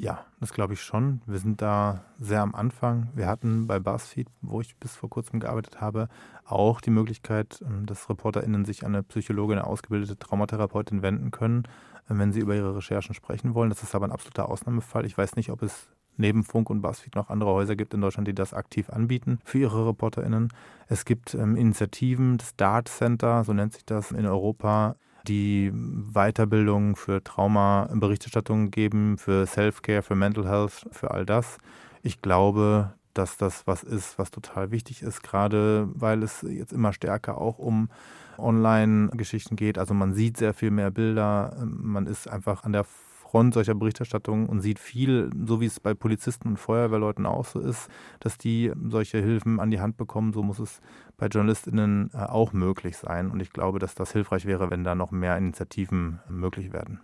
Ja, 0.02 0.25
das 0.40 0.54
glaube 0.54 0.73
ich 0.73 0.80
schon. 0.80 1.21
Wir 1.26 1.38
sind 1.38 1.61
da 1.61 2.00
sehr 2.19 2.40
am 2.40 2.54
Anfang. 2.54 3.09
Wir 3.14 3.26
hatten 3.26 3.66
bei 3.66 3.78
BuzzFeed, 3.78 4.28
wo 4.40 4.62
ich 4.62 4.75
bis 4.76 4.97
vor 4.97 5.11
kurzem 5.11 5.40
gearbeitet 5.40 5.83
habe, 5.83 6.09
auch 6.47 6.80
die 6.80 6.88
Möglichkeit, 6.88 7.62
ähm, 7.66 7.85
dass 7.85 8.09
ReporterInnen 8.09 8.64
sich 8.64 8.87
an 8.87 8.95
eine 8.95 9.02
Psychologin, 9.02 9.59
eine 9.59 9.66
ausgebildete 9.66 10.19
Traumatherapeutin 10.19 11.02
wenden 11.02 11.30
können, 11.33 11.64
äh, 12.09 12.14
wenn 12.16 12.33
sie 12.33 12.40
über 12.40 12.54
ihre 12.57 12.75
Recherchen 12.76 13.14
sprechen 13.14 13.52
wollen. 13.54 13.69
Das 13.69 13.83
ist 13.83 13.95
aber 13.95 14.07
ein 14.07 14.12
absoluter 14.12 14.49
Ausnahmefall. 14.49 15.04
Ich 15.04 15.19
weiß 15.19 15.37
nicht, 15.37 15.50
ob 15.50 15.61
es 15.61 15.90
neben 16.16 16.45
Funk 16.45 16.71
und 16.71 16.80
BuzzFeed 16.80 17.14
noch 17.14 17.28
andere 17.28 17.50
Häuser 17.50 17.76
gibt 17.76 17.92
in 17.92 18.00
Deutschland, 18.00 18.26
die 18.26 18.35
das 18.35 18.54
aktiv 18.54 18.88
anbieten 18.88 19.38
für 19.45 19.59
ihre 19.59 19.87
ReporterInnen. 19.87 20.49
Es 20.88 21.04
gibt 21.04 21.35
ähm, 21.35 21.57
Initiativen, 21.57 22.38
das 22.38 22.57
DART 22.57 22.88
Center, 22.88 23.45
so 23.45 23.52
nennt 23.52 23.75
sich 23.75 23.85
das 23.85 24.12
in 24.12 24.25
Europa, 24.25 24.97
die 25.27 25.71
Weiterbildung 25.73 26.97
für 26.97 27.23
Trauma-Berichterstattung 27.23 28.71
geben, 28.71 29.19
für 29.19 29.47
Self-Care, 29.47 30.03
für 30.03 30.15
Mental 30.15 30.49
Health, 30.49 30.87
für 30.93 31.11
all 31.11 31.27
das. 31.27 31.59
Ich 32.03 32.23
glaube, 32.23 32.93
dass 33.15 33.37
das 33.37 33.67
was 33.67 33.83
ist, 33.83 34.19
was 34.19 34.31
total 34.31 34.71
wichtig 34.71 35.03
ist, 35.03 35.23
gerade 35.23 35.89
weil 35.95 36.23
es 36.23 36.43
jetzt 36.43 36.73
immer 36.73 36.93
stärker 36.93 37.39
auch 37.39 37.59
um 37.59 37.91
Online-Geschichten 38.39 39.57
geht. 39.57 39.79
Also 39.79 39.95
man 39.95 40.15
sieht 40.15 40.37
sehr 40.37 40.55
viel 40.55 40.71
mehr 40.71 40.91
Bilder, 40.91 41.57
man 41.65 42.07
ist 42.07 42.29
einfach 42.29 42.65
an 42.65 42.73
der 42.73 42.87
Front 43.30 43.54
solcher 43.54 43.76
Berichterstattung 43.76 44.49
und 44.49 44.60
sieht 44.60 44.80
viel, 44.80 45.30
so 45.46 45.60
wie 45.60 45.66
es 45.66 45.78
bei 45.78 45.94
Polizisten 45.94 46.49
und 46.49 46.56
Feuerwehrleuten 46.56 47.26
auch 47.26 47.44
so 47.44 47.60
ist, 47.60 47.88
dass 48.18 48.38
die 48.38 48.72
solche 48.88 49.18
Hilfen 49.18 49.60
an 49.60 49.70
die 49.70 49.78
Hand 49.78 49.96
bekommen. 49.96 50.32
So 50.32 50.42
muss 50.42 50.58
es 50.58 50.80
bei 51.16 51.28
JournalistInnen 51.28 52.10
äh, 52.12 52.16
auch 52.16 52.52
möglich 52.52 52.96
sein. 52.96 53.30
Und 53.30 53.38
ich 53.38 53.52
glaube, 53.52 53.78
dass 53.78 53.94
das 53.94 54.10
hilfreich 54.10 54.46
wäre, 54.46 54.70
wenn 54.72 54.82
da 54.82 54.96
noch 54.96 55.12
mehr 55.12 55.37
Initiativen 55.37 56.18
möglich 56.28 56.72
werden. 56.72 56.99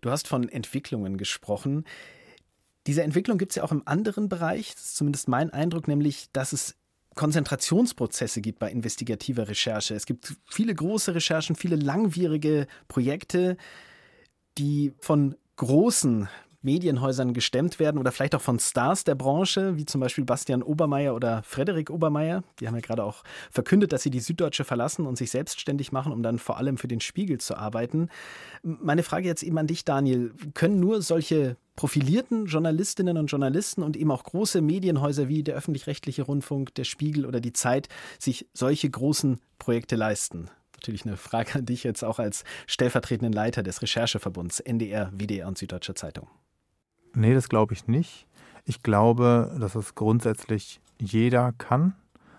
Du 0.00 0.10
hast 0.10 0.28
von 0.28 0.48
Entwicklungen 0.48 1.18
gesprochen. 1.18 1.84
Diese 2.86 3.02
Entwicklung 3.02 3.36
gibt 3.36 3.50
es 3.50 3.56
ja 3.56 3.64
auch 3.64 3.72
im 3.72 3.82
anderen 3.86 4.28
Bereich, 4.28 4.74
das 4.74 4.84
ist 4.84 4.96
zumindest 4.96 5.26
mein 5.26 5.50
Eindruck, 5.50 5.88
nämlich, 5.88 6.30
dass 6.32 6.52
es 6.52 6.76
Konzentrationsprozesse 7.16 8.40
gibt 8.40 8.60
bei 8.60 8.70
investigativer 8.70 9.48
Recherche. 9.48 9.94
Es 9.96 10.06
gibt 10.06 10.36
viele 10.48 10.74
große 10.74 11.12
Recherchen, 11.12 11.56
viele 11.56 11.74
langwierige 11.74 12.68
Projekte, 12.86 13.56
die 14.60 14.92
von 15.00 15.36
großen 15.56 16.28
Medienhäusern 16.62 17.32
gestemmt 17.32 17.78
werden 17.78 17.96
oder 17.96 18.12
vielleicht 18.12 18.34
auch 18.34 18.42
von 18.42 18.58
Stars 18.58 19.04
der 19.04 19.14
Branche, 19.14 19.78
wie 19.78 19.86
zum 19.86 20.02
Beispiel 20.02 20.24
Bastian 20.24 20.62
Obermeier 20.62 21.14
oder 21.14 21.42
Frederik 21.42 21.88
Obermeier. 21.88 22.44
Die 22.58 22.68
haben 22.68 22.74
ja 22.74 22.82
gerade 22.82 23.02
auch 23.02 23.24
verkündet, 23.50 23.92
dass 23.92 24.02
sie 24.02 24.10
die 24.10 24.20
Süddeutsche 24.20 24.64
verlassen 24.64 25.06
und 25.06 25.16
sich 25.16 25.30
selbstständig 25.30 25.92
machen, 25.92 26.12
um 26.12 26.22
dann 26.22 26.38
vor 26.38 26.58
allem 26.58 26.76
für 26.76 26.88
den 26.88 27.00
Spiegel 27.00 27.38
zu 27.38 27.56
arbeiten. 27.56 28.10
Meine 28.62 29.02
Frage 29.02 29.26
jetzt 29.26 29.42
eben 29.42 29.56
an 29.56 29.66
dich, 29.66 29.86
Daniel. 29.86 30.34
Können 30.52 30.80
nur 30.80 31.00
solche 31.00 31.56
profilierten 31.76 32.44
Journalistinnen 32.44 33.16
und 33.16 33.28
Journalisten 33.28 33.82
und 33.82 33.96
eben 33.96 34.10
auch 34.10 34.24
große 34.24 34.60
Medienhäuser 34.60 35.28
wie 35.28 35.42
der 35.42 35.54
öffentlich-rechtliche 35.54 36.22
Rundfunk, 36.22 36.74
der 36.74 36.84
Spiegel 36.84 37.24
oder 37.24 37.40
die 37.40 37.54
Zeit 37.54 37.88
sich 38.18 38.46
solche 38.52 38.90
großen 38.90 39.40
Projekte 39.58 39.96
leisten? 39.96 40.50
Natürlich 40.80 41.04
eine 41.04 41.18
Frage 41.18 41.56
an 41.56 41.66
dich 41.66 41.84
jetzt 41.84 42.02
auch 42.02 42.18
als 42.18 42.42
stellvertretenden 42.66 43.34
Leiter 43.34 43.62
des 43.62 43.82
Rechercheverbunds 43.82 44.60
NDR, 44.60 45.12
WDR 45.12 45.46
und 45.46 45.58
Süddeutsche 45.58 45.92
Zeitung. 45.92 46.26
Nee, 47.12 47.34
das 47.34 47.50
glaube 47.50 47.74
ich 47.74 47.86
nicht. 47.86 48.26
Ich 48.64 48.82
glaube, 48.82 49.54
dass 49.60 49.74
es 49.74 49.94
grundsätzlich 49.94 50.80
jeder 50.98 51.52
kann. 51.52 51.94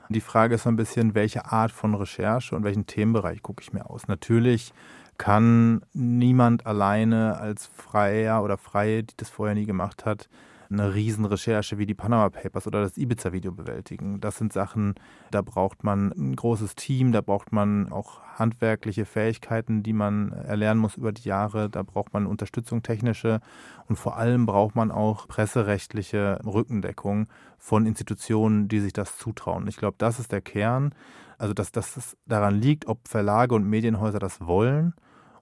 Die 0.10 0.22
Frage 0.22 0.56
ist 0.56 0.64
so 0.64 0.70
ein 0.70 0.76
bisschen, 0.76 1.14
welche 1.14 1.52
Art 1.52 1.72
von 1.72 1.94
Recherche 1.94 2.56
und 2.56 2.64
welchen 2.64 2.88
Themenbereich 2.88 3.44
gucke 3.44 3.62
ich 3.62 3.74
mir 3.74 3.88
aus. 3.88 4.08
Natürlich 4.08 4.74
kann 5.20 5.86
niemand 5.94 6.66
alleine 6.66 7.38
als 7.38 7.68
Freier 7.68 8.42
oder 8.42 8.58
Freie, 8.58 9.04
die 9.04 9.14
das 9.18 9.30
vorher 9.30 9.54
nie 9.54 9.68
gemacht 9.68 10.04
hat, 10.04 10.30
eine 10.72 10.94
Riesenrecherche 10.94 11.78
wie 11.78 11.86
die 11.86 11.94
Panama 11.94 12.30
Papers 12.30 12.68
oder 12.68 12.82
das 12.82 12.98
Ibiza-Video 12.98 13.52
bewältigen. 13.52 14.20
Das 14.22 14.38
sind 14.38 14.54
Sachen, 14.54 14.96
da 15.32 15.42
braucht 15.42 15.84
man 15.84 16.12
ein 16.12 16.36
großes 16.36 16.76
Team, 16.76 17.12
da 17.12 17.22
braucht 17.22 17.52
man 17.52 17.92
auch 17.92 18.22
handwerkliche 18.36 19.06
Fähigkeiten, 19.06 19.84
die 19.84 19.94
man 19.94 20.32
erlernen 20.32 20.80
muss 20.80 20.98
über 20.98 21.12
die 21.12 21.28
Jahre. 21.28 21.70
Da 21.70 21.84
braucht 21.84 22.14
man 22.14 22.26
Unterstützung 22.26 22.84
technische 22.84 23.40
und 23.88 23.98
vor 23.98 24.18
allem 24.18 24.46
braucht 24.46 24.76
man 24.76 24.92
auch 24.92 25.28
presserechtliche 25.28 26.40
Rückendeckung 26.46 27.28
von 27.58 27.86
Institutionen, 27.86 28.68
die 28.68 28.80
sich 28.80 28.94
das 28.94 29.18
zutrauen. 29.18 29.68
Ich 29.68 29.78
glaube, 29.78 29.96
das 29.98 30.20
ist 30.20 30.32
der 30.32 30.42
Kern. 30.42 30.96
Also, 31.38 31.54
dass, 31.54 31.72
dass 31.72 31.98
es 31.98 32.18
daran 32.28 32.56
liegt, 32.62 32.88
ob 32.88 33.08
Verlage 33.08 33.56
und 33.56 33.68
Medienhäuser 33.68 34.20
das 34.20 34.42
wollen 34.42 34.94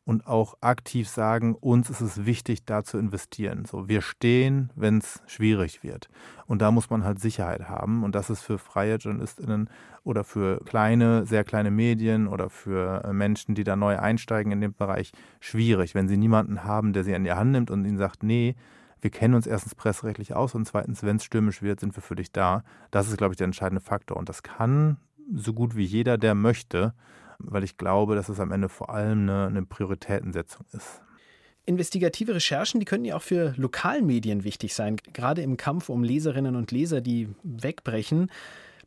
und 0.09 0.25
auch 0.25 0.57
aktiv 0.61 1.07
sagen, 1.07 1.53
uns 1.53 1.91
ist 1.91 2.01
es 2.01 2.25
wichtig, 2.25 2.65
da 2.65 2.83
zu 2.83 2.97
investieren. 2.97 3.65
So, 3.65 3.87
wir 3.87 4.01
stehen, 4.01 4.71
wenn 4.75 4.97
es 4.97 5.21
schwierig 5.27 5.83
wird. 5.83 6.09
Und 6.47 6.63
da 6.63 6.71
muss 6.71 6.89
man 6.89 7.03
halt 7.03 7.19
Sicherheit 7.19 7.69
haben. 7.69 8.03
Und 8.03 8.15
das 8.15 8.31
ist 8.31 8.41
für 8.41 8.57
freie 8.57 8.95
JournalistInnen 8.95 9.69
oder 10.03 10.23
für 10.23 10.65
kleine, 10.65 11.27
sehr 11.27 11.43
kleine 11.43 11.69
Medien 11.69 12.27
oder 12.27 12.49
für 12.49 13.03
äh, 13.03 13.13
Menschen, 13.13 13.53
die 13.53 13.63
da 13.63 13.75
neu 13.75 13.99
einsteigen 13.99 14.51
in 14.51 14.61
den 14.61 14.73
Bereich, 14.73 15.11
schwierig, 15.41 15.93
wenn 15.93 16.07
sie 16.07 16.17
niemanden 16.17 16.63
haben, 16.63 16.91
der 16.91 17.03
sie 17.03 17.13
an 17.13 17.23
die 17.23 17.33
Hand 17.33 17.51
nimmt 17.51 17.69
und 17.69 17.85
ihnen 17.85 17.99
sagt, 17.99 18.23
nee, 18.23 18.55
wir 19.01 19.11
kennen 19.11 19.35
uns 19.35 19.45
erstens 19.45 19.75
presserechtlich 19.75 20.35
aus 20.35 20.55
und 20.55 20.65
zweitens, 20.65 21.03
wenn 21.03 21.17
es 21.17 21.23
stürmisch 21.23 21.61
wird, 21.61 21.81
sind 21.81 21.95
wir 21.95 22.01
für 22.01 22.15
dich 22.15 22.31
da. 22.31 22.63
Das 22.89 23.09
ist, 23.09 23.17
glaube 23.17 23.33
ich, 23.33 23.37
der 23.37 23.45
entscheidende 23.45 23.79
Faktor. 23.79 24.17
Und 24.17 24.27
das 24.27 24.41
kann 24.41 24.97
so 25.31 25.53
gut 25.53 25.75
wie 25.75 25.85
jeder, 25.85 26.17
der 26.17 26.33
möchte, 26.33 26.95
weil 27.39 27.63
ich 27.63 27.77
glaube, 27.77 28.15
dass 28.15 28.29
es 28.29 28.39
am 28.39 28.51
Ende 28.51 28.69
vor 28.69 28.89
allem 28.89 29.23
eine, 29.23 29.47
eine 29.47 29.63
Prioritätensetzung 29.63 30.65
ist. 30.73 31.01
Investigative 31.65 32.33
Recherchen, 32.35 32.79
die 32.79 32.85
können 32.85 33.05
ja 33.05 33.15
auch 33.15 33.21
für 33.21 33.53
Lokalmedien 33.55 34.43
wichtig 34.43 34.73
sein, 34.73 34.97
gerade 35.13 35.41
im 35.41 35.55
Kampf 35.55 35.89
um 35.89 36.03
Leserinnen 36.03 36.55
und 36.55 36.71
Leser, 36.71 36.99
die 37.01 37.29
wegbrechen. 37.43 38.31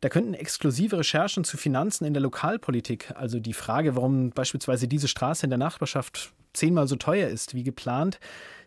Da 0.01 0.09
könnten 0.09 0.33
exklusive 0.33 0.97
Recherchen 0.97 1.45
zu 1.45 1.55
Finanzen 1.55 2.03
in 2.03 2.13
der 2.13 2.21
Lokalpolitik, 2.21 3.13
also 3.15 3.39
die 3.39 3.53
Frage, 3.53 3.95
warum 3.95 4.31
beispielsweise 4.31 4.89
diese 4.89 5.07
Straße 5.07 5.45
in 5.45 5.49
der 5.49 5.59
Nachbarschaft 5.59 6.33
zehnmal 6.51 6.87
so 6.87 6.97
teuer 6.97 7.29
ist 7.29 7.53
wie 7.55 7.63
geplant, 7.63 8.19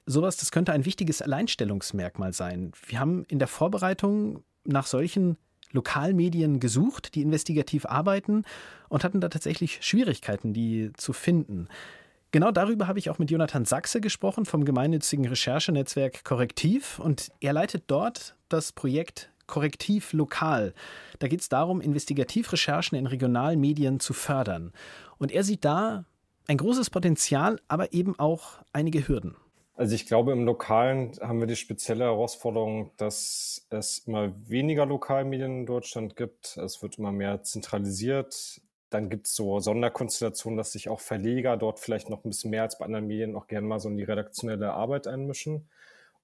sowas, 0.07 0.39
das 0.39 0.51
könnte 0.51 0.73
ein 0.73 0.87
wichtiges 0.87 1.21
Alleinstellungsmerkmal 1.21 2.33
sein. 2.33 2.73
Wir 2.87 3.01
haben 3.01 3.25
in 3.25 3.39
der 3.39 3.49
Vorbereitung 3.49 4.45
nach 4.65 4.87
solchen 4.87 5.37
Lokalmedien 5.77 6.59
gesucht, 6.59 7.15
die 7.15 7.23
investigativ 7.23 7.87
arbeiten 7.87 8.45
und 8.89 9.05
hatten 9.05 9.21
da 9.21 9.29
tatsächlich 9.29 9.79
Schwierigkeiten, 9.83 10.53
die 10.53 10.91
zu 10.97 11.13
finden. 11.13 11.69
Genau 12.33 12.51
darüber 12.51 12.89
habe 12.89 12.99
ich 12.99 13.09
auch 13.09 13.19
mit 13.19 13.31
Jonathan 13.31 13.65
Sachse 13.65 14.01
gesprochen 14.01 14.45
vom 14.45 14.65
gemeinnützigen 14.65 15.27
Recherchenetzwerk 15.27 16.25
Korrektiv 16.25 16.99
und 16.99 17.31
er 17.41 17.53
leitet 17.53 17.85
dort 17.87 18.35
das 18.49 18.73
Projekt 18.73 19.31
Korrektiv 19.47 20.13
Lokal. 20.13 20.75
Da 21.21 21.29
geht 21.29 21.41
es 21.41 21.49
darum, 21.49 21.81
Investigativrecherchen 21.81 22.99
in 22.99 23.07
regionalen 23.07 23.61
Medien 23.61 24.01
zu 24.01 24.13
fördern. 24.13 24.73
Und 25.19 25.31
er 25.31 25.45
sieht 25.45 25.65
da 25.65 26.05
ein 26.49 26.59
großes 26.59 26.91
Potenzial, 26.91 27.61
aber 27.69 27.93
eben 27.93 28.19
auch 28.19 28.59
einige 28.73 29.07
Hürden. 29.07 29.37
Also 29.79 29.95
ich 29.95 30.07
glaube, 30.07 30.33
im 30.33 30.47
Lokalen 30.47 31.13
haben 31.21 31.39
wir 31.39 31.47
die 31.47 31.55
spezielle 31.55 32.05
Herausforderung, 32.05 32.93
dass 32.97 33.67
es 33.69 33.99
immer 33.99 34.33
weniger 34.49 34.87
Lokalmedien 34.87 35.61
in 35.61 35.67
Deutschland 35.67 36.17
gibt. 36.17 36.57
Es 36.57 36.83
wird 36.83 36.97
immer 36.97 37.13
mehr 37.13 37.43
zentralisiert. 37.43 38.63
Dann 38.89 39.11
gibt 39.11 39.27
es 39.27 39.35
so 39.35 39.61
Sonderkonstellationen, 39.61 40.57
dass 40.57 40.73
sich 40.73 40.89
auch 40.89 41.01
Verleger 41.01 41.59
dort 41.59 41.79
vielleicht 41.79 42.09
noch 42.09 42.25
ein 42.25 42.31
bisschen 42.31 42.53
mehr 42.53 42.63
als 42.63 42.79
bei 42.79 42.87
anderen 42.87 43.07
Medien 43.07 43.37
auch 43.37 43.49
gerne 43.49 43.67
mal 43.67 43.79
so 43.79 43.91
in 43.91 43.99
die 43.99 44.05
redaktionelle 44.05 44.73
Arbeit 44.73 45.07
einmischen. 45.07 45.69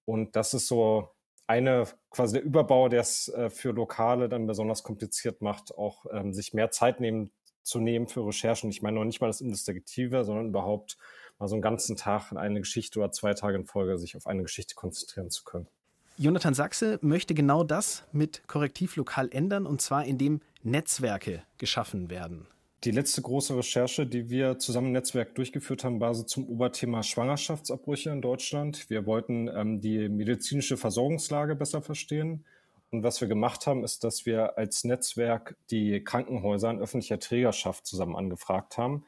Und 0.06 0.34
das 0.34 0.54
ist 0.54 0.66
so 0.66 1.10
eine 1.46 1.84
quasi 2.10 2.34
der 2.38 2.44
Überbau, 2.44 2.88
der 2.88 3.00
es 3.02 3.28
äh, 3.28 3.50
für 3.50 3.72
Lokale 3.72 4.30
dann 4.30 4.46
besonders 4.46 4.82
kompliziert 4.82 5.42
macht, 5.42 5.76
auch 5.76 6.06
ähm, 6.10 6.32
sich 6.32 6.54
mehr 6.54 6.70
Zeit 6.70 7.00
nehmen 7.00 7.30
zu 7.62 7.80
nehmen 7.80 8.08
für 8.08 8.26
Recherchen. 8.26 8.70
Ich 8.70 8.80
meine 8.80 8.96
noch 8.96 9.04
nicht 9.04 9.20
mal 9.20 9.26
das 9.26 9.42
Investigative, 9.42 10.24
sondern 10.24 10.48
überhaupt 10.48 10.96
mal 11.42 11.48
so 11.48 11.56
einen 11.56 11.62
ganzen 11.62 11.96
Tag 11.96 12.30
in 12.30 12.38
eine 12.38 12.60
Geschichte 12.60 13.00
oder 13.00 13.10
zwei 13.10 13.34
Tage 13.34 13.56
in 13.56 13.66
Folge 13.66 13.98
sich 13.98 14.16
auf 14.16 14.26
eine 14.26 14.42
Geschichte 14.42 14.74
konzentrieren 14.74 15.28
zu 15.28 15.44
können. 15.44 15.66
Jonathan 16.16 16.54
Sachse 16.54 16.98
möchte 17.02 17.34
genau 17.34 17.64
das 17.64 18.04
mit 18.12 18.46
Korrektiv 18.46 18.96
lokal 18.96 19.28
ändern 19.32 19.66
und 19.66 19.82
zwar 19.82 20.04
indem 20.04 20.40
Netzwerke 20.62 21.42
geschaffen 21.58 22.10
werden. 22.10 22.46
Die 22.84 22.90
letzte 22.90 23.22
große 23.22 23.56
Recherche, 23.56 24.06
die 24.06 24.28
wir 24.28 24.58
zusammen 24.58 24.88
im 24.88 24.92
Netzwerk 24.92 25.34
durchgeführt 25.34 25.84
haben, 25.84 26.00
war 26.00 26.14
so 26.14 26.22
zum 26.22 26.48
Oberthema 26.48 27.02
Schwangerschaftsabbrüche 27.02 28.10
in 28.10 28.22
Deutschland. 28.22 28.88
Wir 28.90 29.06
wollten 29.06 29.48
ähm, 29.48 29.80
die 29.80 30.08
medizinische 30.08 30.76
Versorgungslage 30.76 31.56
besser 31.56 31.82
verstehen. 31.82 32.44
Und 32.90 33.02
was 33.02 33.20
wir 33.20 33.28
gemacht 33.28 33.66
haben, 33.66 33.84
ist, 33.84 34.04
dass 34.04 34.26
wir 34.26 34.58
als 34.58 34.84
Netzwerk 34.84 35.56
die 35.70 36.04
Krankenhäuser 36.04 36.70
in 36.70 36.80
öffentlicher 36.80 37.18
Trägerschaft 37.18 37.86
zusammen 37.86 38.16
angefragt 38.16 38.78
haben. 38.78 39.04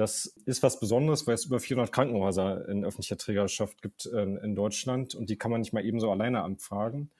Das 0.00 0.24
ist 0.46 0.62
was 0.62 0.80
Besonderes, 0.80 1.26
weil 1.26 1.34
es 1.34 1.44
über 1.44 1.60
400 1.60 1.92
Krankenhäuser 1.92 2.66
in 2.70 2.86
öffentlicher 2.86 3.18
Trägerschaft 3.18 3.82
gibt 3.82 4.06
in, 4.06 4.38
in 4.38 4.54
Deutschland 4.54 5.14
und 5.14 5.28
die 5.28 5.36
kann 5.36 5.50
man 5.50 5.60
nicht 5.60 5.74
mal 5.74 5.84
ebenso 5.84 6.10
alleine 6.10 6.40
anfragen. 6.40 7.10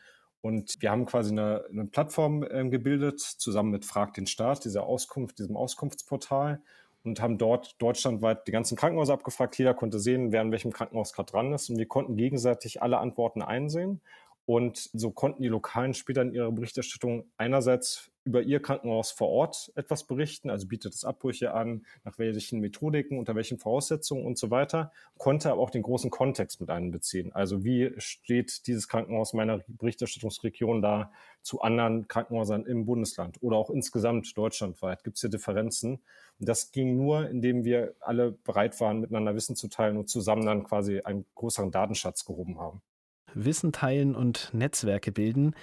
Und 0.40 0.80
wir 0.80 0.90
haben 0.90 1.04
quasi 1.04 1.30
eine, 1.30 1.62
eine 1.70 1.84
Plattform 1.84 2.42
äh, 2.42 2.66
gebildet, 2.70 3.20
zusammen 3.20 3.70
mit 3.70 3.84
Frag 3.84 4.14
den 4.14 4.26
Staat, 4.26 4.64
dieser 4.64 4.84
Auskunft, 4.84 5.38
diesem 5.40 5.58
Auskunftsportal 5.58 6.62
und 7.04 7.20
haben 7.20 7.36
dort 7.36 7.74
deutschlandweit 7.82 8.46
die 8.46 8.52
ganzen 8.52 8.78
Krankenhäuser 8.78 9.12
abgefragt. 9.12 9.58
Jeder 9.58 9.74
konnte 9.74 9.98
sehen, 9.98 10.32
wer 10.32 10.40
in 10.40 10.50
welchem 10.50 10.72
Krankenhaus 10.72 11.12
gerade 11.12 11.30
dran 11.30 11.52
ist. 11.52 11.68
Und 11.68 11.76
wir 11.76 11.86
konnten 11.86 12.16
gegenseitig 12.16 12.80
alle 12.80 12.96
Antworten 12.96 13.42
einsehen 13.42 14.00
und 14.46 14.90
so 14.92 15.10
konnten 15.10 15.42
die 15.42 15.48
Lokalen 15.48 15.94
später 15.94 16.22
in 16.22 16.34
ihrer 16.34 16.50
Berichterstattung 16.50 17.30
einerseits 17.36 18.10
über 18.24 18.42
ihr 18.42 18.60
Krankenhaus 18.60 19.10
vor 19.10 19.28
Ort 19.28 19.72
etwas 19.76 20.04
berichten, 20.04 20.50
also 20.50 20.66
bietet 20.66 20.94
es 20.94 21.04
Abbrüche 21.04 21.54
an, 21.54 21.86
nach 22.04 22.18
welchen 22.18 22.60
Methodiken, 22.60 23.18
unter 23.18 23.34
welchen 23.34 23.58
Voraussetzungen 23.58 24.26
und 24.26 24.38
so 24.38 24.50
weiter, 24.50 24.92
konnte 25.18 25.50
aber 25.50 25.60
auch 25.60 25.70
den 25.70 25.82
großen 25.82 26.10
Kontext 26.10 26.60
mit 26.60 26.70
einbeziehen. 26.70 27.32
Also 27.32 27.64
wie 27.64 27.92
steht 27.98 28.66
dieses 28.66 28.88
Krankenhaus 28.88 29.32
meiner 29.32 29.60
Berichterstattungsregion 29.68 30.82
da 30.82 31.12
zu 31.42 31.60
anderen 31.62 32.08
Krankenhäusern 32.08 32.66
im 32.66 32.84
Bundesland 32.84 33.42
oder 33.42 33.56
auch 33.56 33.70
insgesamt 33.70 34.36
deutschlandweit? 34.36 35.02
Gibt 35.02 35.16
es 35.16 35.22
hier 35.22 35.30
Differenzen? 35.30 36.00
Und 36.38 36.48
das 36.48 36.72
ging 36.72 36.96
nur, 36.96 37.28
indem 37.28 37.64
wir 37.64 37.94
alle 38.00 38.32
bereit 38.32 38.80
waren, 38.80 39.00
miteinander 39.00 39.34
Wissen 39.34 39.56
zu 39.56 39.68
teilen 39.68 39.96
und 39.96 40.08
zusammen 40.08 40.44
dann 40.44 40.64
quasi 40.64 41.00
einen 41.00 41.24
größeren 41.34 41.70
Datenschatz 41.70 42.24
gehoben 42.24 42.58
haben. 42.58 42.82
Wissen 43.34 43.72
teilen 43.72 44.14
und 44.14 44.50
Netzwerke 44.52 45.12
bilden. 45.12 45.54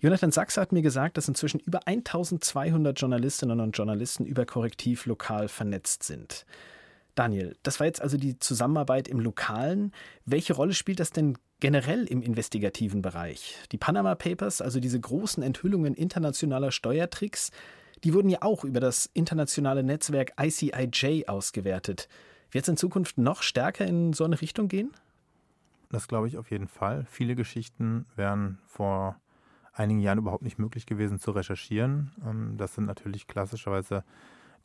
Jonathan 0.00 0.32
Sachs 0.32 0.56
hat 0.56 0.72
mir 0.72 0.82
gesagt, 0.82 1.16
dass 1.16 1.28
inzwischen 1.28 1.60
über 1.60 1.86
1200 1.86 3.00
Journalistinnen 3.00 3.60
und 3.60 3.76
Journalisten 3.76 4.26
über 4.26 4.44
Korrektiv 4.44 5.06
lokal 5.06 5.48
vernetzt 5.48 6.02
sind. 6.02 6.44
Daniel, 7.14 7.56
das 7.62 7.78
war 7.80 7.86
jetzt 7.86 8.02
also 8.02 8.16
die 8.16 8.38
Zusammenarbeit 8.38 9.08
im 9.08 9.20
Lokalen. 9.20 9.92
Welche 10.26 10.52
Rolle 10.54 10.74
spielt 10.74 11.00
das 11.00 11.10
denn 11.10 11.38
generell 11.60 12.04
im 12.04 12.22
investigativen 12.22 13.02
Bereich? 13.02 13.56
Die 13.72 13.78
Panama 13.78 14.14
Papers, 14.14 14.60
also 14.60 14.80
diese 14.80 15.00
großen 15.00 15.42
Enthüllungen 15.42 15.94
internationaler 15.94 16.72
Steuertricks, 16.72 17.50
die 18.02 18.12
wurden 18.12 18.28
ja 18.28 18.42
auch 18.42 18.64
über 18.64 18.80
das 18.80 19.08
internationale 19.14 19.82
Netzwerk 19.82 20.32
ICIJ 20.38 21.26
ausgewertet. 21.28 22.08
Wird 22.50 22.64
es 22.64 22.68
in 22.68 22.76
Zukunft 22.76 23.16
noch 23.16 23.42
stärker 23.42 23.86
in 23.86 24.12
so 24.12 24.24
eine 24.24 24.40
Richtung 24.40 24.68
gehen? 24.68 24.90
Das 25.94 26.08
glaube 26.08 26.26
ich 26.26 26.36
auf 26.38 26.50
jeden 26.50 26.66
Fall. 26.66 27.04
Viele 27.08 27.36
Geschichten 27.36 28.06
wären 28.16 28.58
vor 28.66 29.14
einigen 29.72 30.00
Jahren 30.00 30.18
überhaupt 30.18 30.42
nicht 30.42 30.58
möglich 30.58 30.86
gewesen 30.86 31.20
zu 31.20 31.30
recherchieren. 31.30 32.10
Ähm, 32.26 32.56
das 32.56 32.74
sind 32.74 32.86
natürlich 32.86 33.28
klassischerweise 33.28 34.02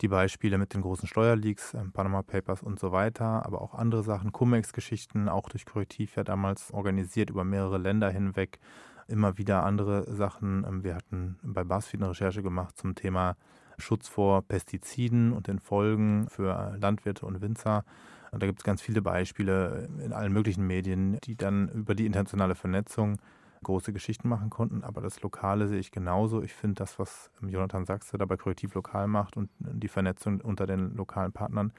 die 0.00 0.08
Beispiele 0.08 0.58
mit 0.58 0.74
den 0.74 0.80
großen 0.80 1.06
Steuerleaks, 1.06 1.74
ähm, 1.74 1.92
Panama 1.92 2.22
Papers 2.22 2.64
und 2.64 2.80
so 2.80 2.90
weiter, 2.90 3.46
aber 3.46 3.62
auch 3.62 3.74
andere 3.74 4.02
Sachen, 4.02 4.32
Cum-Ex-Geschichten, 4.32 5.28
auch 5.28 5.48
durch 5.48 5.66
Korrektiv 5.66 6.16
ja 6.16 6.24
damals 6.24 6.72
organisiert 6.72 7.30
über 7.30 7.44
mehrere 7.44 7.78
Länder 7.78 8.10
hinweg, 8.10 8.58
immer 9.06 9.38
wieder 9.38 9.62
andere 9.62 10.12
Sachen. 10.12 10.64
Ähm, 10.66 10.82
wir 10.82 10.96
hatten 10.96 11.38
bei 11.44 11.62
BuzzFeed 11.62 12.00
eine 12.00 12.10
Recherche 12.10 12.42
gemacht 12.42 12.76
zum 12.76 12.96
Thema 12.96 13.36
Schutz 13.78 14.08
vor 14.08 14.42
Pestiziden 14.42 15.32
und 15.32 15.46
den 15.46 15.60
Folgen 15.60 16.28
für 16.28 16.76
Landwirte 16.80 17.24
und 17.24 17.40
Winzer. 17.40 17.84
Und 18.30 18.42
da 18.42 18.46
gibt 18.46 18.60
es 18.60 18.64
ganz 18.64 18.80
viele 18.80 19.02
Beispiele 19.02 19.88
in 20.04 20.12
allen 20.12 20.32
möglichen 20.32 20.66
Medien, 20.66 21.18
die 21.24 21.36
dann 21.36 21.68
über 21.70 21.94
die 21.94 22.06
internationale 22.06 22.54
Vernetzung 22.54 23.18
große 23.62 23.92
Geschichten 23.92 24.28
machen 24.28 24.50
konnten. 24.50 24.84
Aber 24.84 25.00
das 25.00 25.20
Lokale 25.22 25.68
sehe 25.68 25.78
ich 25.78 25.90
genauso. 25.90 26.42
Ich 26.42 26.54
finde 26.54 26.76
das, 26.76 26.98
was 26.98 27.30
Jonathan 27.42 27.84
Sachse 27.84 28.18
da 28.18 28.24
bei 28.24 28.36
Korrektiv 28.36 28.74
Lokal 28.74 29.06
macht 29.06 29.36
und 29.36 29.50
die 29.58 29.88
Vernetzung 29.88 30.40
unter 30.40 30.66
den 30.66 30.94
lokalen 30.96 31.32
Partnern, 31.32 31.72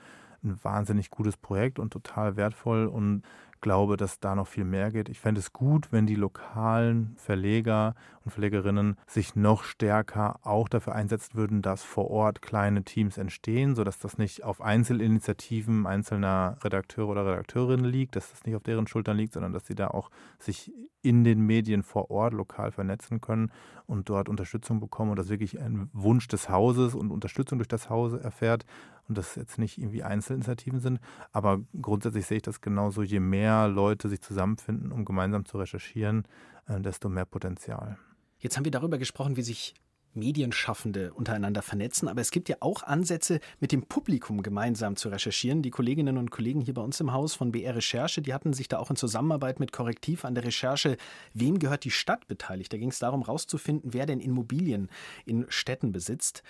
ein 0.44 0.64
wahnsinnig 0.64 1.10
gutes 1.10 1.38
Projekt 1.38 1.80
und 1.80 1.92
total 1.92 2.36
wertvoll 2.36 2.88
und 2.88 3.24
glaube, 3.62 3.98
dass 3.98 4.20
da 4.20 4.36
noch 4.36 4.48
viel 4.48 4.66
mehr 4.66 4.92
geht. 4.92 5.10
Ich 5.10 5.20
fände 5.20 5.40
es 5.40 5.54
gut, 5.54 5.92
wenn 5.92 6.08
die 6.08 6.16
lokalen 6.16 7.16
Verleger 7.18 7.96
und 8.26 8.32
Verlegerinnen 8.32 8.98
sich 9.08 9.36
noch 9.36 9.64
stärker 9.64 10.40
auch 10.44 10.68
dafür 10.68 10.94
einsetzen 10.94 11.36
würden, 11.36 11.62
dass 11.62 11.84
vor 11.84 12.12
Ort 12.12 12.42
kleine 12.42 12.84
Teams 12.84 13.18
entstehen, 13.18 13.76
sodass 13.76 14.00
das 14.00 14.18
nicht 14.18 14.44
auf 14.44 14.62
Einzelinitiativen 14.62 15.88
einzelner 15.88 16.58
Redakteure 16.64 17.10
oder 17.10 17.26
Redakteurinnen 17.26 17.86
liegt, 17.86 18.16
dass 18.16 18.32
das 18.32 18.44
nicht 18.46 18.56
auf 18.56 18.64
deren 18.64 18.88
Schultern 18.88 19.18
liegt, 19.18 19.34
sondern 19.34 19.54
dass 19.54 19.66
sie 19.66 19.76
da 19.76 19.88
auch 19.88 20.10
sich 20.40 20.72
in 21.02 21.24
den 21.24 21.42
Medien 21.42 21.84
vor 21.84 22.12
Ort 22.12 22.34
lokal 22.34 22.72
vernetzen 22.72 23.22
können 23.22 23.52
und 23.88 24.10
dort 24.10 24.30
Unterstützung 24.30 24.80
bekommen 24.80 25.12
und 25.12 25.18
das 25.18 25.30
wirklich 25.30 25.60
ein 25.60 25.90
Wunsch 25.94 26.28
des 26.28 26.50
Hauses 26.50 26.94
und 26.94 27.12
Unterstützung 27.12 27.58
durch 27.58 27.68
das 27.68 27.90
Haus 27.90 28.14
erfährt 28.14 28.66
und 29.08 29.18
das 29.18 29.36
jetzt 29.36 29.58
nicht 29.58 29.78
irgendwie 29.78 30.04
Einzelinitiativen 30.04 30.80
sind. 30.80 31.00
Aber 31.32 31.60
grundsätzlich 31.82 32.26
sehe 32.26 32.38
ich 32.38 32.44
das 32.44 32.62
genauso, 32.62 33.02
je 33.02 33.20
mehr 33.20 33.51
Leute 33.68 34.10
sich 34.10 34.22
zusammenfinden, 34.22 34.92
um 34.92 35.06
gemeinsam 35.06 35.46
zu 35.46 35.58
recherchieren, 35.58 36.26
äh, 36.68 36.80
desto 36.80 37.10
mehr 37.10 37.26
Potenzial. 37.26 37.98
Jetzt 38.40 38.58
haben 38.58 38.66
wir 38.66 38.72
darüber 38.72 38.98
gesprochen, 38.98 39.38
wie 39.38 39.44
sich 39.44 39.76
Medienschaffende 40.14 41.14
untereinander 41.14 41.62
vernetzen, 41.62 42.08
aber 42.08 42.22
es 42.22 42.32
gibt 42.32 42.50
ja 42.50 42.58
auch 42.60 42.84
Ansätze, 42.84 43.40
mit 43.60 43.72
dem 43.72 43.84
Publikum 43.84 44.44
gemeinsam 44.44 44.96
zu 44.96 45.10
recherchieren. 45.10 45.62
Die 45.62 45.70
Kolleginnen 45.70 46.18
und 46.18 46.32
Kollegen 46.32 46.62
hier 46.62 46.74
bei 46.74 46.82
uns 46.82 47.00
im 47.00 47.14
Haus 47.14 47.34
von 47.34 47.52
BR 47.52 47.76
Recherche, 47.76 48.22
die 48.22 48.34
hatten 48.34 48.54
sich 48.54 48.68
da 48.68 48.80
auch 48.80 48.90
in 48.90 48.96
Zusammenarbeit 48.96 49.60
mit 49.60 49.72
Korrektiv 49.72 50.26
an 50.26 50.36
der 50.36 50.44
Recherche, 50.44 50.98
wem 51.34 51.60
gehört 51.60 51.86
die 51.86 51.92
Stadt 51.92 52.28
beteiligt. 52.28 52.74
Da 52.74 52.78
ging 52.78 52.90
es 52.90 53.00
darum, 53.00 53.22
herauszufinden, 53.22 53.94
wer 53.94 54.06
denn 54.06 54.20
Immobilien 54.20 54.90
in 55.26 55.46
Städten 55.50 55.92
besitzt. 55.92 56.44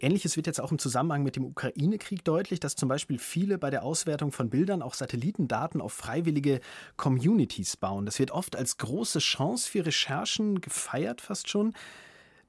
Ähnliches 0.00 0.36
wird 0.36 0.46
jetzt 0.46 0.60
auch 0.60 0.72
im 0.72 0.78
Zusammenhang 0.78 1.22
mit 1.22 1.36
dem 1.36 1.44
Ukraine-Krieg 1.44 2.24
deutlich, 2.24 2.58
dass 2.58 2.74
zum 2.74 2.88
Beispiel 2.88 3.18
viele 3.18 3.58
bei 3.58 3.70
der 3.70 3.84
Auswertung 3.84 4.32
von 4.32 4.50
Bildern 4.50 4.82
auch 4.82 4.94
Satellitendaten 4.94 5.80
auf 5.80 5.92
freiwillige 5.92 6.60
Communities 6.96 7.76
bauen. 7.76 8.04
Das 8.04 8.18
wird 8.18 8.32
oft 8.32 8.56
als 8.56 8.76
große 8.78 9.20
Chance 9.20 9.70
für 9.70 9.86
Recherchen 9.86 10.60
gefeiert, 10.60 11.20
fast 11.20 11.48
schon. 11.48 11.74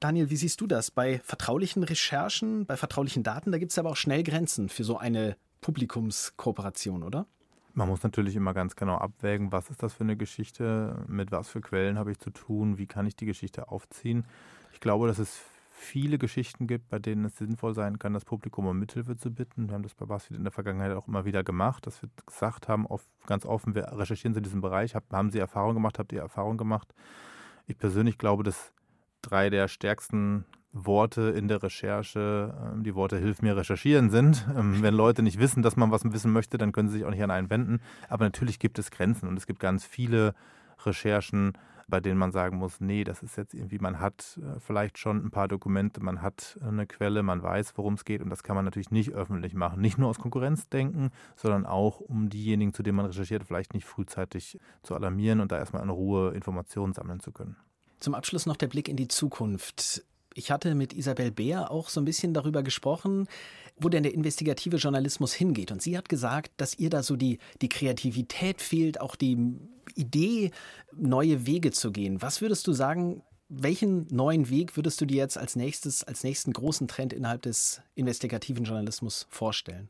Daniel, 0.00 0.28
wie 0.28 0.36
siehst 0.36 0.60
du 0.60 0.66
das? 0.66 0.90
Bei 0.90 1.20
vertraulichen 1.20 1.82
Recherchen, 1.84 2.66
bei 2.66 2.76
vertraulichen 2.76 3.22
Daten, 3.22 3.52
da 3.52 3.58
gibt 3.58 3.72
es 3.72 3.78
aber 3.78 3.90
auch 3.90 3.96
schnell 3.96 4.24
Grenzen 4.24 4.68
für 4.68 4.84
so 4.84 4.98
eine 4.98 5.36
Publikumskooperation, 5.60 7.02
oder? 7.02 7.26
Man 7.72 7.88
muss 7.88 8.02
natürlich 8.02 8.36
immer 8.36 8.54
ganz 8.54 8.74
genau 8.74 8.96
abwägen, 8.96 9.52
was 9.52 9.70
ist 9.70 9.82
das 9.82 9.94
für 9.94 10.04
eine 10.04 10.16
Geschichte, 10.16 11.04
mit 11.08 11.30
was 11.30 11.48
für 11.48 11.60
Quellen 11.60 11.98
habe 11.98 12.10
ich 12.10 12.18
zu 12.18 12.30
tun, 12.30 12.78
wie 12.78 12.86
kann 12.86 13.06
ich 13.06 13.16
die 13.16 13.26
Geschichte 13.26 13.68
aufziehen. 13.68 14.24
Ich 14.72 14.80
glaube, 14.80 15.08
dass 15.08 15.18
es 15.18 15.40
viele 15.78 16.16
Geschichten 16.16 16.66
gibt, 16.66 16.88
bei 16.88 16.98
denen 16.98 17.26
es 17.26 17.36
sinnvoll 17.36 17.74
sein 17.74 17.98
kann, 17.98 18.14
das 18.14 18.24
Publikum 18.24 18.66
um 18.66 18.78
Mithilfe 18.78 19.16
zu 19.16 19.30
bitten. 19.30 19.68
Wir 19.68 19.74
haben 19.74 19.82
das 19.82 19.94
bei 19.94 20.06
BuzzFeed 20.06 20.38
in 20.38 20.44
der 20.44 20.52
Vergangenheit 20.52 20.92
auch 20.92 21.06
immer 21.06 21.26
wieder 21.26 21.44
gemacht, 21.44 21.86
dass 21.86 22.02
wir 22.02 22.08
gesagt 22.24 22.66
haben, 22.66 22.86
oft, 22.86 23.06
ganz 23.26 23.44
offen, 23.44 23.74
wir 23.74 23.92
recherchieren 23.92 24.34
in 24.34 24.42
diesem 24.42 24.62
Bereich, 24.62 24.94
haben 24.94 25.30
Sie 25.30 25.38
Erfahrung 25.38 25.74
gemacht, 25.74 25.98
habt 25.98 26.12
ihr 26.12 26.20
Erfahrung 26.20 26.56
gemacht? 26.56 26.94
Ich 27.66 27.76
persönlich 27.76 28.16
glaube, 28.16 28.42
dass 28.42 28.72
drei 29.20 29.50
der 29.50 29.68
stärksten 29.68 30.46
Worte 30.72 31.30
in 31.36 31.48
der 31.48 31.62
Recherche, 31.62 32.54
ähm, 32.72 32.82
die 32.82 32.94
Worte 32.94 33.18
Hilf 33.18 33.42
mir 33.42 33.56
recherchieren 33.56 34.10
sind. 34.10 34.46
Ähm, 34.56 34.82
wenn 34.82 34.94
Leute 34.94 35.22
nicht 35.22 35.38
wissen, 35.38 35.62
dass 35.62 35.76
man 35.76 35.90
was 35.90 36.04
wissen 36.04 36.32
möchte, 36.32 36.58
dann 36.58 36.72
können 36.72 36.88
sie 36.88 36.98
sich 36.98 37.04
auch 37.04 37.10
nicht 37.10 37.22
an 37.22 37.30
einen 37.30 37.50
wenden. 37.50 37.80
Aber 38.08 38.24
natürlich 38.24 38.58
gibt 38.58 38.78
es 38.78 38.90
Grenzen 38.90 39.28
und 39.28 39.36
es 39.36 39.46
gibt 39.46 39.60
ganz 39.60 39.84
viele 39.84 40.34
Recherchen, 40.84 41.52
bei 41.88 42.00
denen 42.00 42.18
man 42.18 42.32
sagen 42.32 42.58
muss, 42.58 42.80
nee, 42.80 43.04
das 43.04 43.22
ist 43.22 43.36
jetzt 43.36 43.54
irgendwie, 43.54 43.78
man 43.78 44.00
hat 44.00 44.38
äh, 44.42 44.58
vielleicht 44.60 44.98
schon 44.98 45.24
ein 45.24 45.30
paar 45.30 45.48
Dokumente, 45.48 46.02
man 46.02 46.20
hat 46.20 46.58
eine 46.60 46.86
Quelle, 46.86 47.22
man 47.22 47.42
weiß, 47.42 47.72
worum 47.76 47.94
es 47.94 48.04
geht 48.04 48.22
und 48.22 48.30
das 48.30 48.42
kann 48.42 48.56
man 48.56 48.64
natürlich 48.64 48.90
nicht 48.90 49.12
öffentlich 49.12 49.54
machen. 49.54 49.80
Nicht 49.80 49.98
nur 49.98 50.08
aus 50.08 50.18
Konkurrenzdenken, 50.18 51.10
sondern 51.36 51.66
auch, 51.66 52.00
um 52.00 52.28
diejenigen, 52.28 52.74
zu 52.74 52.82
denen 52.82 52.96
man 52.96 53.06
recherchiert, 53.06 53.44
vielleicht 53.44 53.74
nicht 53.74 53.86
frühzeitig 53.86 54.58
zu 54.82 54.94
alarmieren 54.94 55.40
und 55.40 55.52
da 55.52 55.58
erstmal 55.58 55.82
in 55.82 55.90
Ruhe 55.90 56.32
Informationen 56.32 56.92
sammeln 56.92 57.20
zu 57.20 57.30
können. 57.30 57.56
Zum 58.00 58.14
Abschluss 58.14 58.46
noch 58.46 58.56
der 58.56 58.68
Blick 58.68 58.88
in 58.88 58.96
die 58.96 59.08
Zukunft. 59.08 60.04
Ich 60.34 60.50
hatte 60.50 60.74
mit 60.74 60.92
Isabel 60.92 61.30
Beer 61.30 61.70
auch 61.70 61.88
so 61.88 62.00
ein 62.00 62.04
bisschen 62.04 62.34
darüber 62.34 62.62
gesprochen, 62.62 63.26
wo 63.78 63.88
denn 63.88 64.02
der 64.02 64.12
investigative 64.12 64.76
Journalismus 64.76 65.32
hingeht. 65.32 65.72
Und 65.72 65.80
sie 65.80 65.96
hat 65.96 66.08
gesagt, 66.08 66.52
dass 66.58 66.78
ihr 66.78 66.90
da 66.90 67.02
so 67.02 67.16
die, 67.16 67.38
die 67.62 67.68
Kreativität 67.68 68.60
fehlt, 68.60 69.00
auch 69.00 69.16
die 69.16 69.58
Idee, 69.94 70.50
neue 70.92 71.46
Wege 71.46 71.70
zu 71.70 71.92
gehen. 71.92 72.22
Was 72.22 72.40
würdest 72.40 72.66
du 72.66 72.72
sagen, 72.72 73.22
welchen 73.48 74.06
neuen 74.10 74.48
Weg 74.48 74.76
würdest 74.76 75.00
du 75.00 75.06
dir 75.06 75.18
jetzt 75.18 75.38
als 75.38 75.56
nächstes, 75.56 76.02
als 76.02 76.24
nächsten 76.24 76.52
großen 76.52 76.88
Trend 76.88 77.12
innerhalb 77.12 77.42
des 77.42 77.80
investigativen 77.94 78.64
Journalismus 78.64 79.26
vorstellen? 79.30 79.88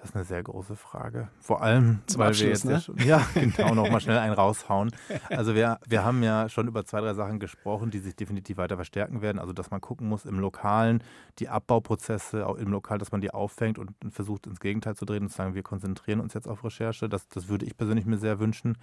Das 0.00 0.10
ist 0.10 0.16
eine 0.16 0.24
sehr 0.24 0.42
große 0.42 0.76
Frage. 0.76 1.28
Vor 1.40 1.60
allem, 1.60 2.00
Zum 2.06 2.20
weil 2.20 2.28
Abschluss, 2.28 2.64
wir 2.64 2.72
jetzt 2.72 2.88
ne? 2.88 3.04
ja, 3.04 3.26
genau, 3.34 3.74
noch 3.74 3.90
mal 3.90 4.00
schnell 4.00 4.16
einen 4.16 4.32
raushauen. 4.32 4.92
Also 5.28 5.54
wir, 5.54 5.78
wir 5.86 6.04
haben 6.04 6.22
ja 6.22 6.48
schon 6.48 6.68
über 6.68 6.86
zwei, 6.86 7.00
drei 7.00 7.12
Sachen 7.12 7.38
gesprochen, 7.38 7.90
die 7.90 7.98
sich 7.98 8.16
definitiv 8.16 8.56
weiter 8.56 8.76
verstärken 8.76 9.20
werden. 9.20 9.38
Also 9.38 9.52
dass 9.52 9.70
man 9.70 9.82
gucken 9.82 10.08
muss 10.08 10.24
im 10.24 10.38
Lokalen, 10.38 11.04
die 11.38 11.50
Abbauprozesse 11.50 12.46
auch 12.46 12.56
im 12.56 12.70
Lokal, 12.70 12.96
dass 12.96 13.12
man 13.12 13.20
die 13.20 13.30
auffängt 13.30 13.78
und 13.78 13.90
versucht 14.08 14.46
ins 14.46 14.60
Gegenteil 14.60 14.96
zu 14.96 15.04
drehen 15.04 15.24
und 15.24 15.28
zu 15.28 15.36
sagen, 15.36 15.54
wir 15.54 15.62
konzentrieren 15.62 16.20
uns 16.20 16.32
jetzt 16.32 16.48
auf 16.48 16.64
Recherche. 16.64 17.10
Das, 17.10 17.28
das 17.28 17.48
würde 17.48 17.66
ich 17.66 17.76
persönlich 17.76 18.06
mir 18.06 18.18
sehr 18.18 18.38
wünschen. 18.40 18.78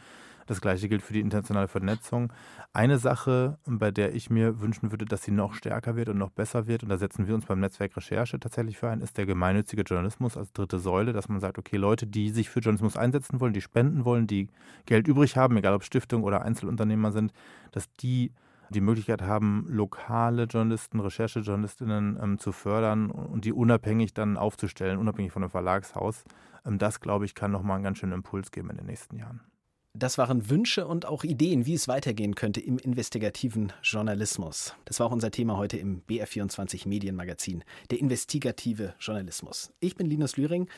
Das 0.47 0.61
gleiche 0.61 0.89
gilt 0.89 1.03
für 1.03 1.13
die 1.13 1.19
internationale 1.19 1.67
Vernetzung. 1.67 2.33
Eine 2.73 2.97
Sache, 2.97 3.59
bei 3.65 3.91
der 3.91 4.15
ich 4.15 4.29
mir 4.29 4.59
wünschen 4.61 4.91
würde, 4.91 5.05
dass 5.05 5.23
sie 5.23 5.31
noch 5.31 5.53
stärker 5.53 5.95
wird 5.95 6.09
und 6.09 6.17
noch 6.17 6.31
besser 6.31 6.67
wird, 6.67 6.83
und 6.83 6.89
da 6.89 6.97
setzen 6.97 7.27
wir 7.27 7.35
uns 7.35 7.45
beim 7.45 7.59
Netzwerk 7.59 7.95
Recherche 7.95 8.39
tatsächlich 8.39 8.77
für 8.77 8.89
ein, 8.89 9.01
ist 9.01 9.17
der 9.17 9.25
gemeinnützige 9.25 9.83
Journalismus 9.83 10.37
als 10.37 10.51
dritte 10.53 10.79
Säule, 10.79 11.13
dass 11.13 11.29
man 11.29 11.39
sagt, 11.39 11.57
okay, 11.59 11.77
Leute, 11.77 12.07
die 12.07 12.29
sich 12.29 12.49
für 12.49 12.61
Journalismus 12.61 12.97
einsetzen 12.97 13.39
wollen, 13.39 13.53
die 13.53 13.61
spenden 13.61 14.05
wollen, 14.05 14.25
die 14.25 14.47
Geld 14.85 15.07
übrig 15.07 15.37
haben, 15.37 15.57
egal 15.57 15.73
ob 15.73 15.83
Stiftung 15.83 16.23
oder 16.23 16.41
Einzelunternehmer 16.41 17.11
sind, 17.11 17.33
dass 17.71 17.91
die 17.93 18.31
die 18.69 18.81
Möglichkeit 18.81 19.21
haben, 19.21 19.65
lokale 19.69 20.43
Journalisten, 20.43 20.99
Recherchejournalistinnen 20.99 22.19
ähm, 22.21 22.39
zu 22.39 22.51
fördern 22.51 23.11
und 23.11 23.45
die 23.45 23.53
unabhängig 23.53 24.13
dann 24.13 24.37
aufzustellen, 24.37 24.97
unabhängig 24.99 25.31
von 25.31 25.43
einem 25.43 25.51
Verlagshaus. 25.51 26.23
Ähm, 26.65 26.77
das, 26.77 26.99
glaube 26.99 27.25
ich, 27.25 27.35
kann 27.35 27.51
nochmal 27.51 27.75
einen 27.75 27.83
ganz 27.83 27.99
schönen 27.99 28.13
Impuls 28.13 28.51
geben 28.51 28.69
in 28.69 28.77
den 28.77 28.87
nächsten 28.87 29.15
Jahren. 29.15 29.41
Das 29.99 30.19
waren 30.19 30.47
Wünsche 30.51 30.85
und 30.85 31.07
auch 31.07 31.23
Ideen, 31.23 31.65
wie 31.65 31.73
es 31.73 31.87
weitergehen 31.87 32.35
könnte 32.35 32.61
im 32.61 32.77
investigativen 32.77 33.73
Journalismus. 33.81 34.75
Das 34.85 34.99
war 34.99 35.07
auch 35.07 35.11
unser 35.11 35.31
Thema 35.31 35.57
heute 35.57 35.77
im 35.77 36.03
BR24 36.03 36.87
Medienmagazin, 36.87 37.63
der 37.89 37.99
investigative 37.99 38.93
Journalismus. 38.99 39.73
Ich 39.79 39.95
bin 39.95 40.05
Linus 40.05 40.37
Lühring 40.37 40.69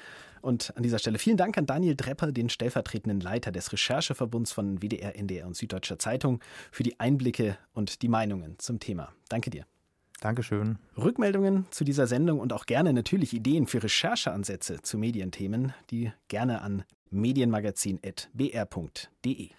und 0.41 0.71
an 0.77 0.83
dieser 0.83 0.99
Stelle 0.99 1.19
vielen 1.19 1.35
Dank 1.35 1.57
an 1.57 1.65
Daniel 1.65 1.97
Drepper, 1.97 2.31
den 2.31 2.47
stellvertretenden 2.47 3.19
Leiter 3.19 3.51
des 3.51 3.73
Rechercheverbunds 3.73 4.53
von 4.53 4.81
WDR, 4.81 5.17
NDR 5.17 5.47
und 5.47 5.57
Süddeutscher 5.57 5.99
Zeitung, 5.99 6.39
für 6.71 6.83
die 6.83 6.97
Einblicke 7.01 7.57
und 7.73 8.01
die 8.01 8.07
Meinungen 8.07 8.55
zum 8.57 8.79
Thema. 8.79 9.11
Danke 9.27 9.49
dir. 9.49 9.65
Dankeschön. 10.21 10.77
Rückmeldungen 10.97 11.65
zu 11.71 11.83
dieser 11.83 12.07
Sendung 12.07 12.39
und 12.39 12.53
auch 12.53 12.65
gerne 12.65 12.93
natürlich 12.93 13.33
Ideen 13.33 13.67
für 13.67 13.83
Rechercheansätze 13.83 14.81
zu 14.81 14.97
Medienthemen, 14.97 15.73
die 15.91 16.13
gerne 16.29 16.61
an 16.61 16.83
medienmagazin.br.de. 17.11 19.55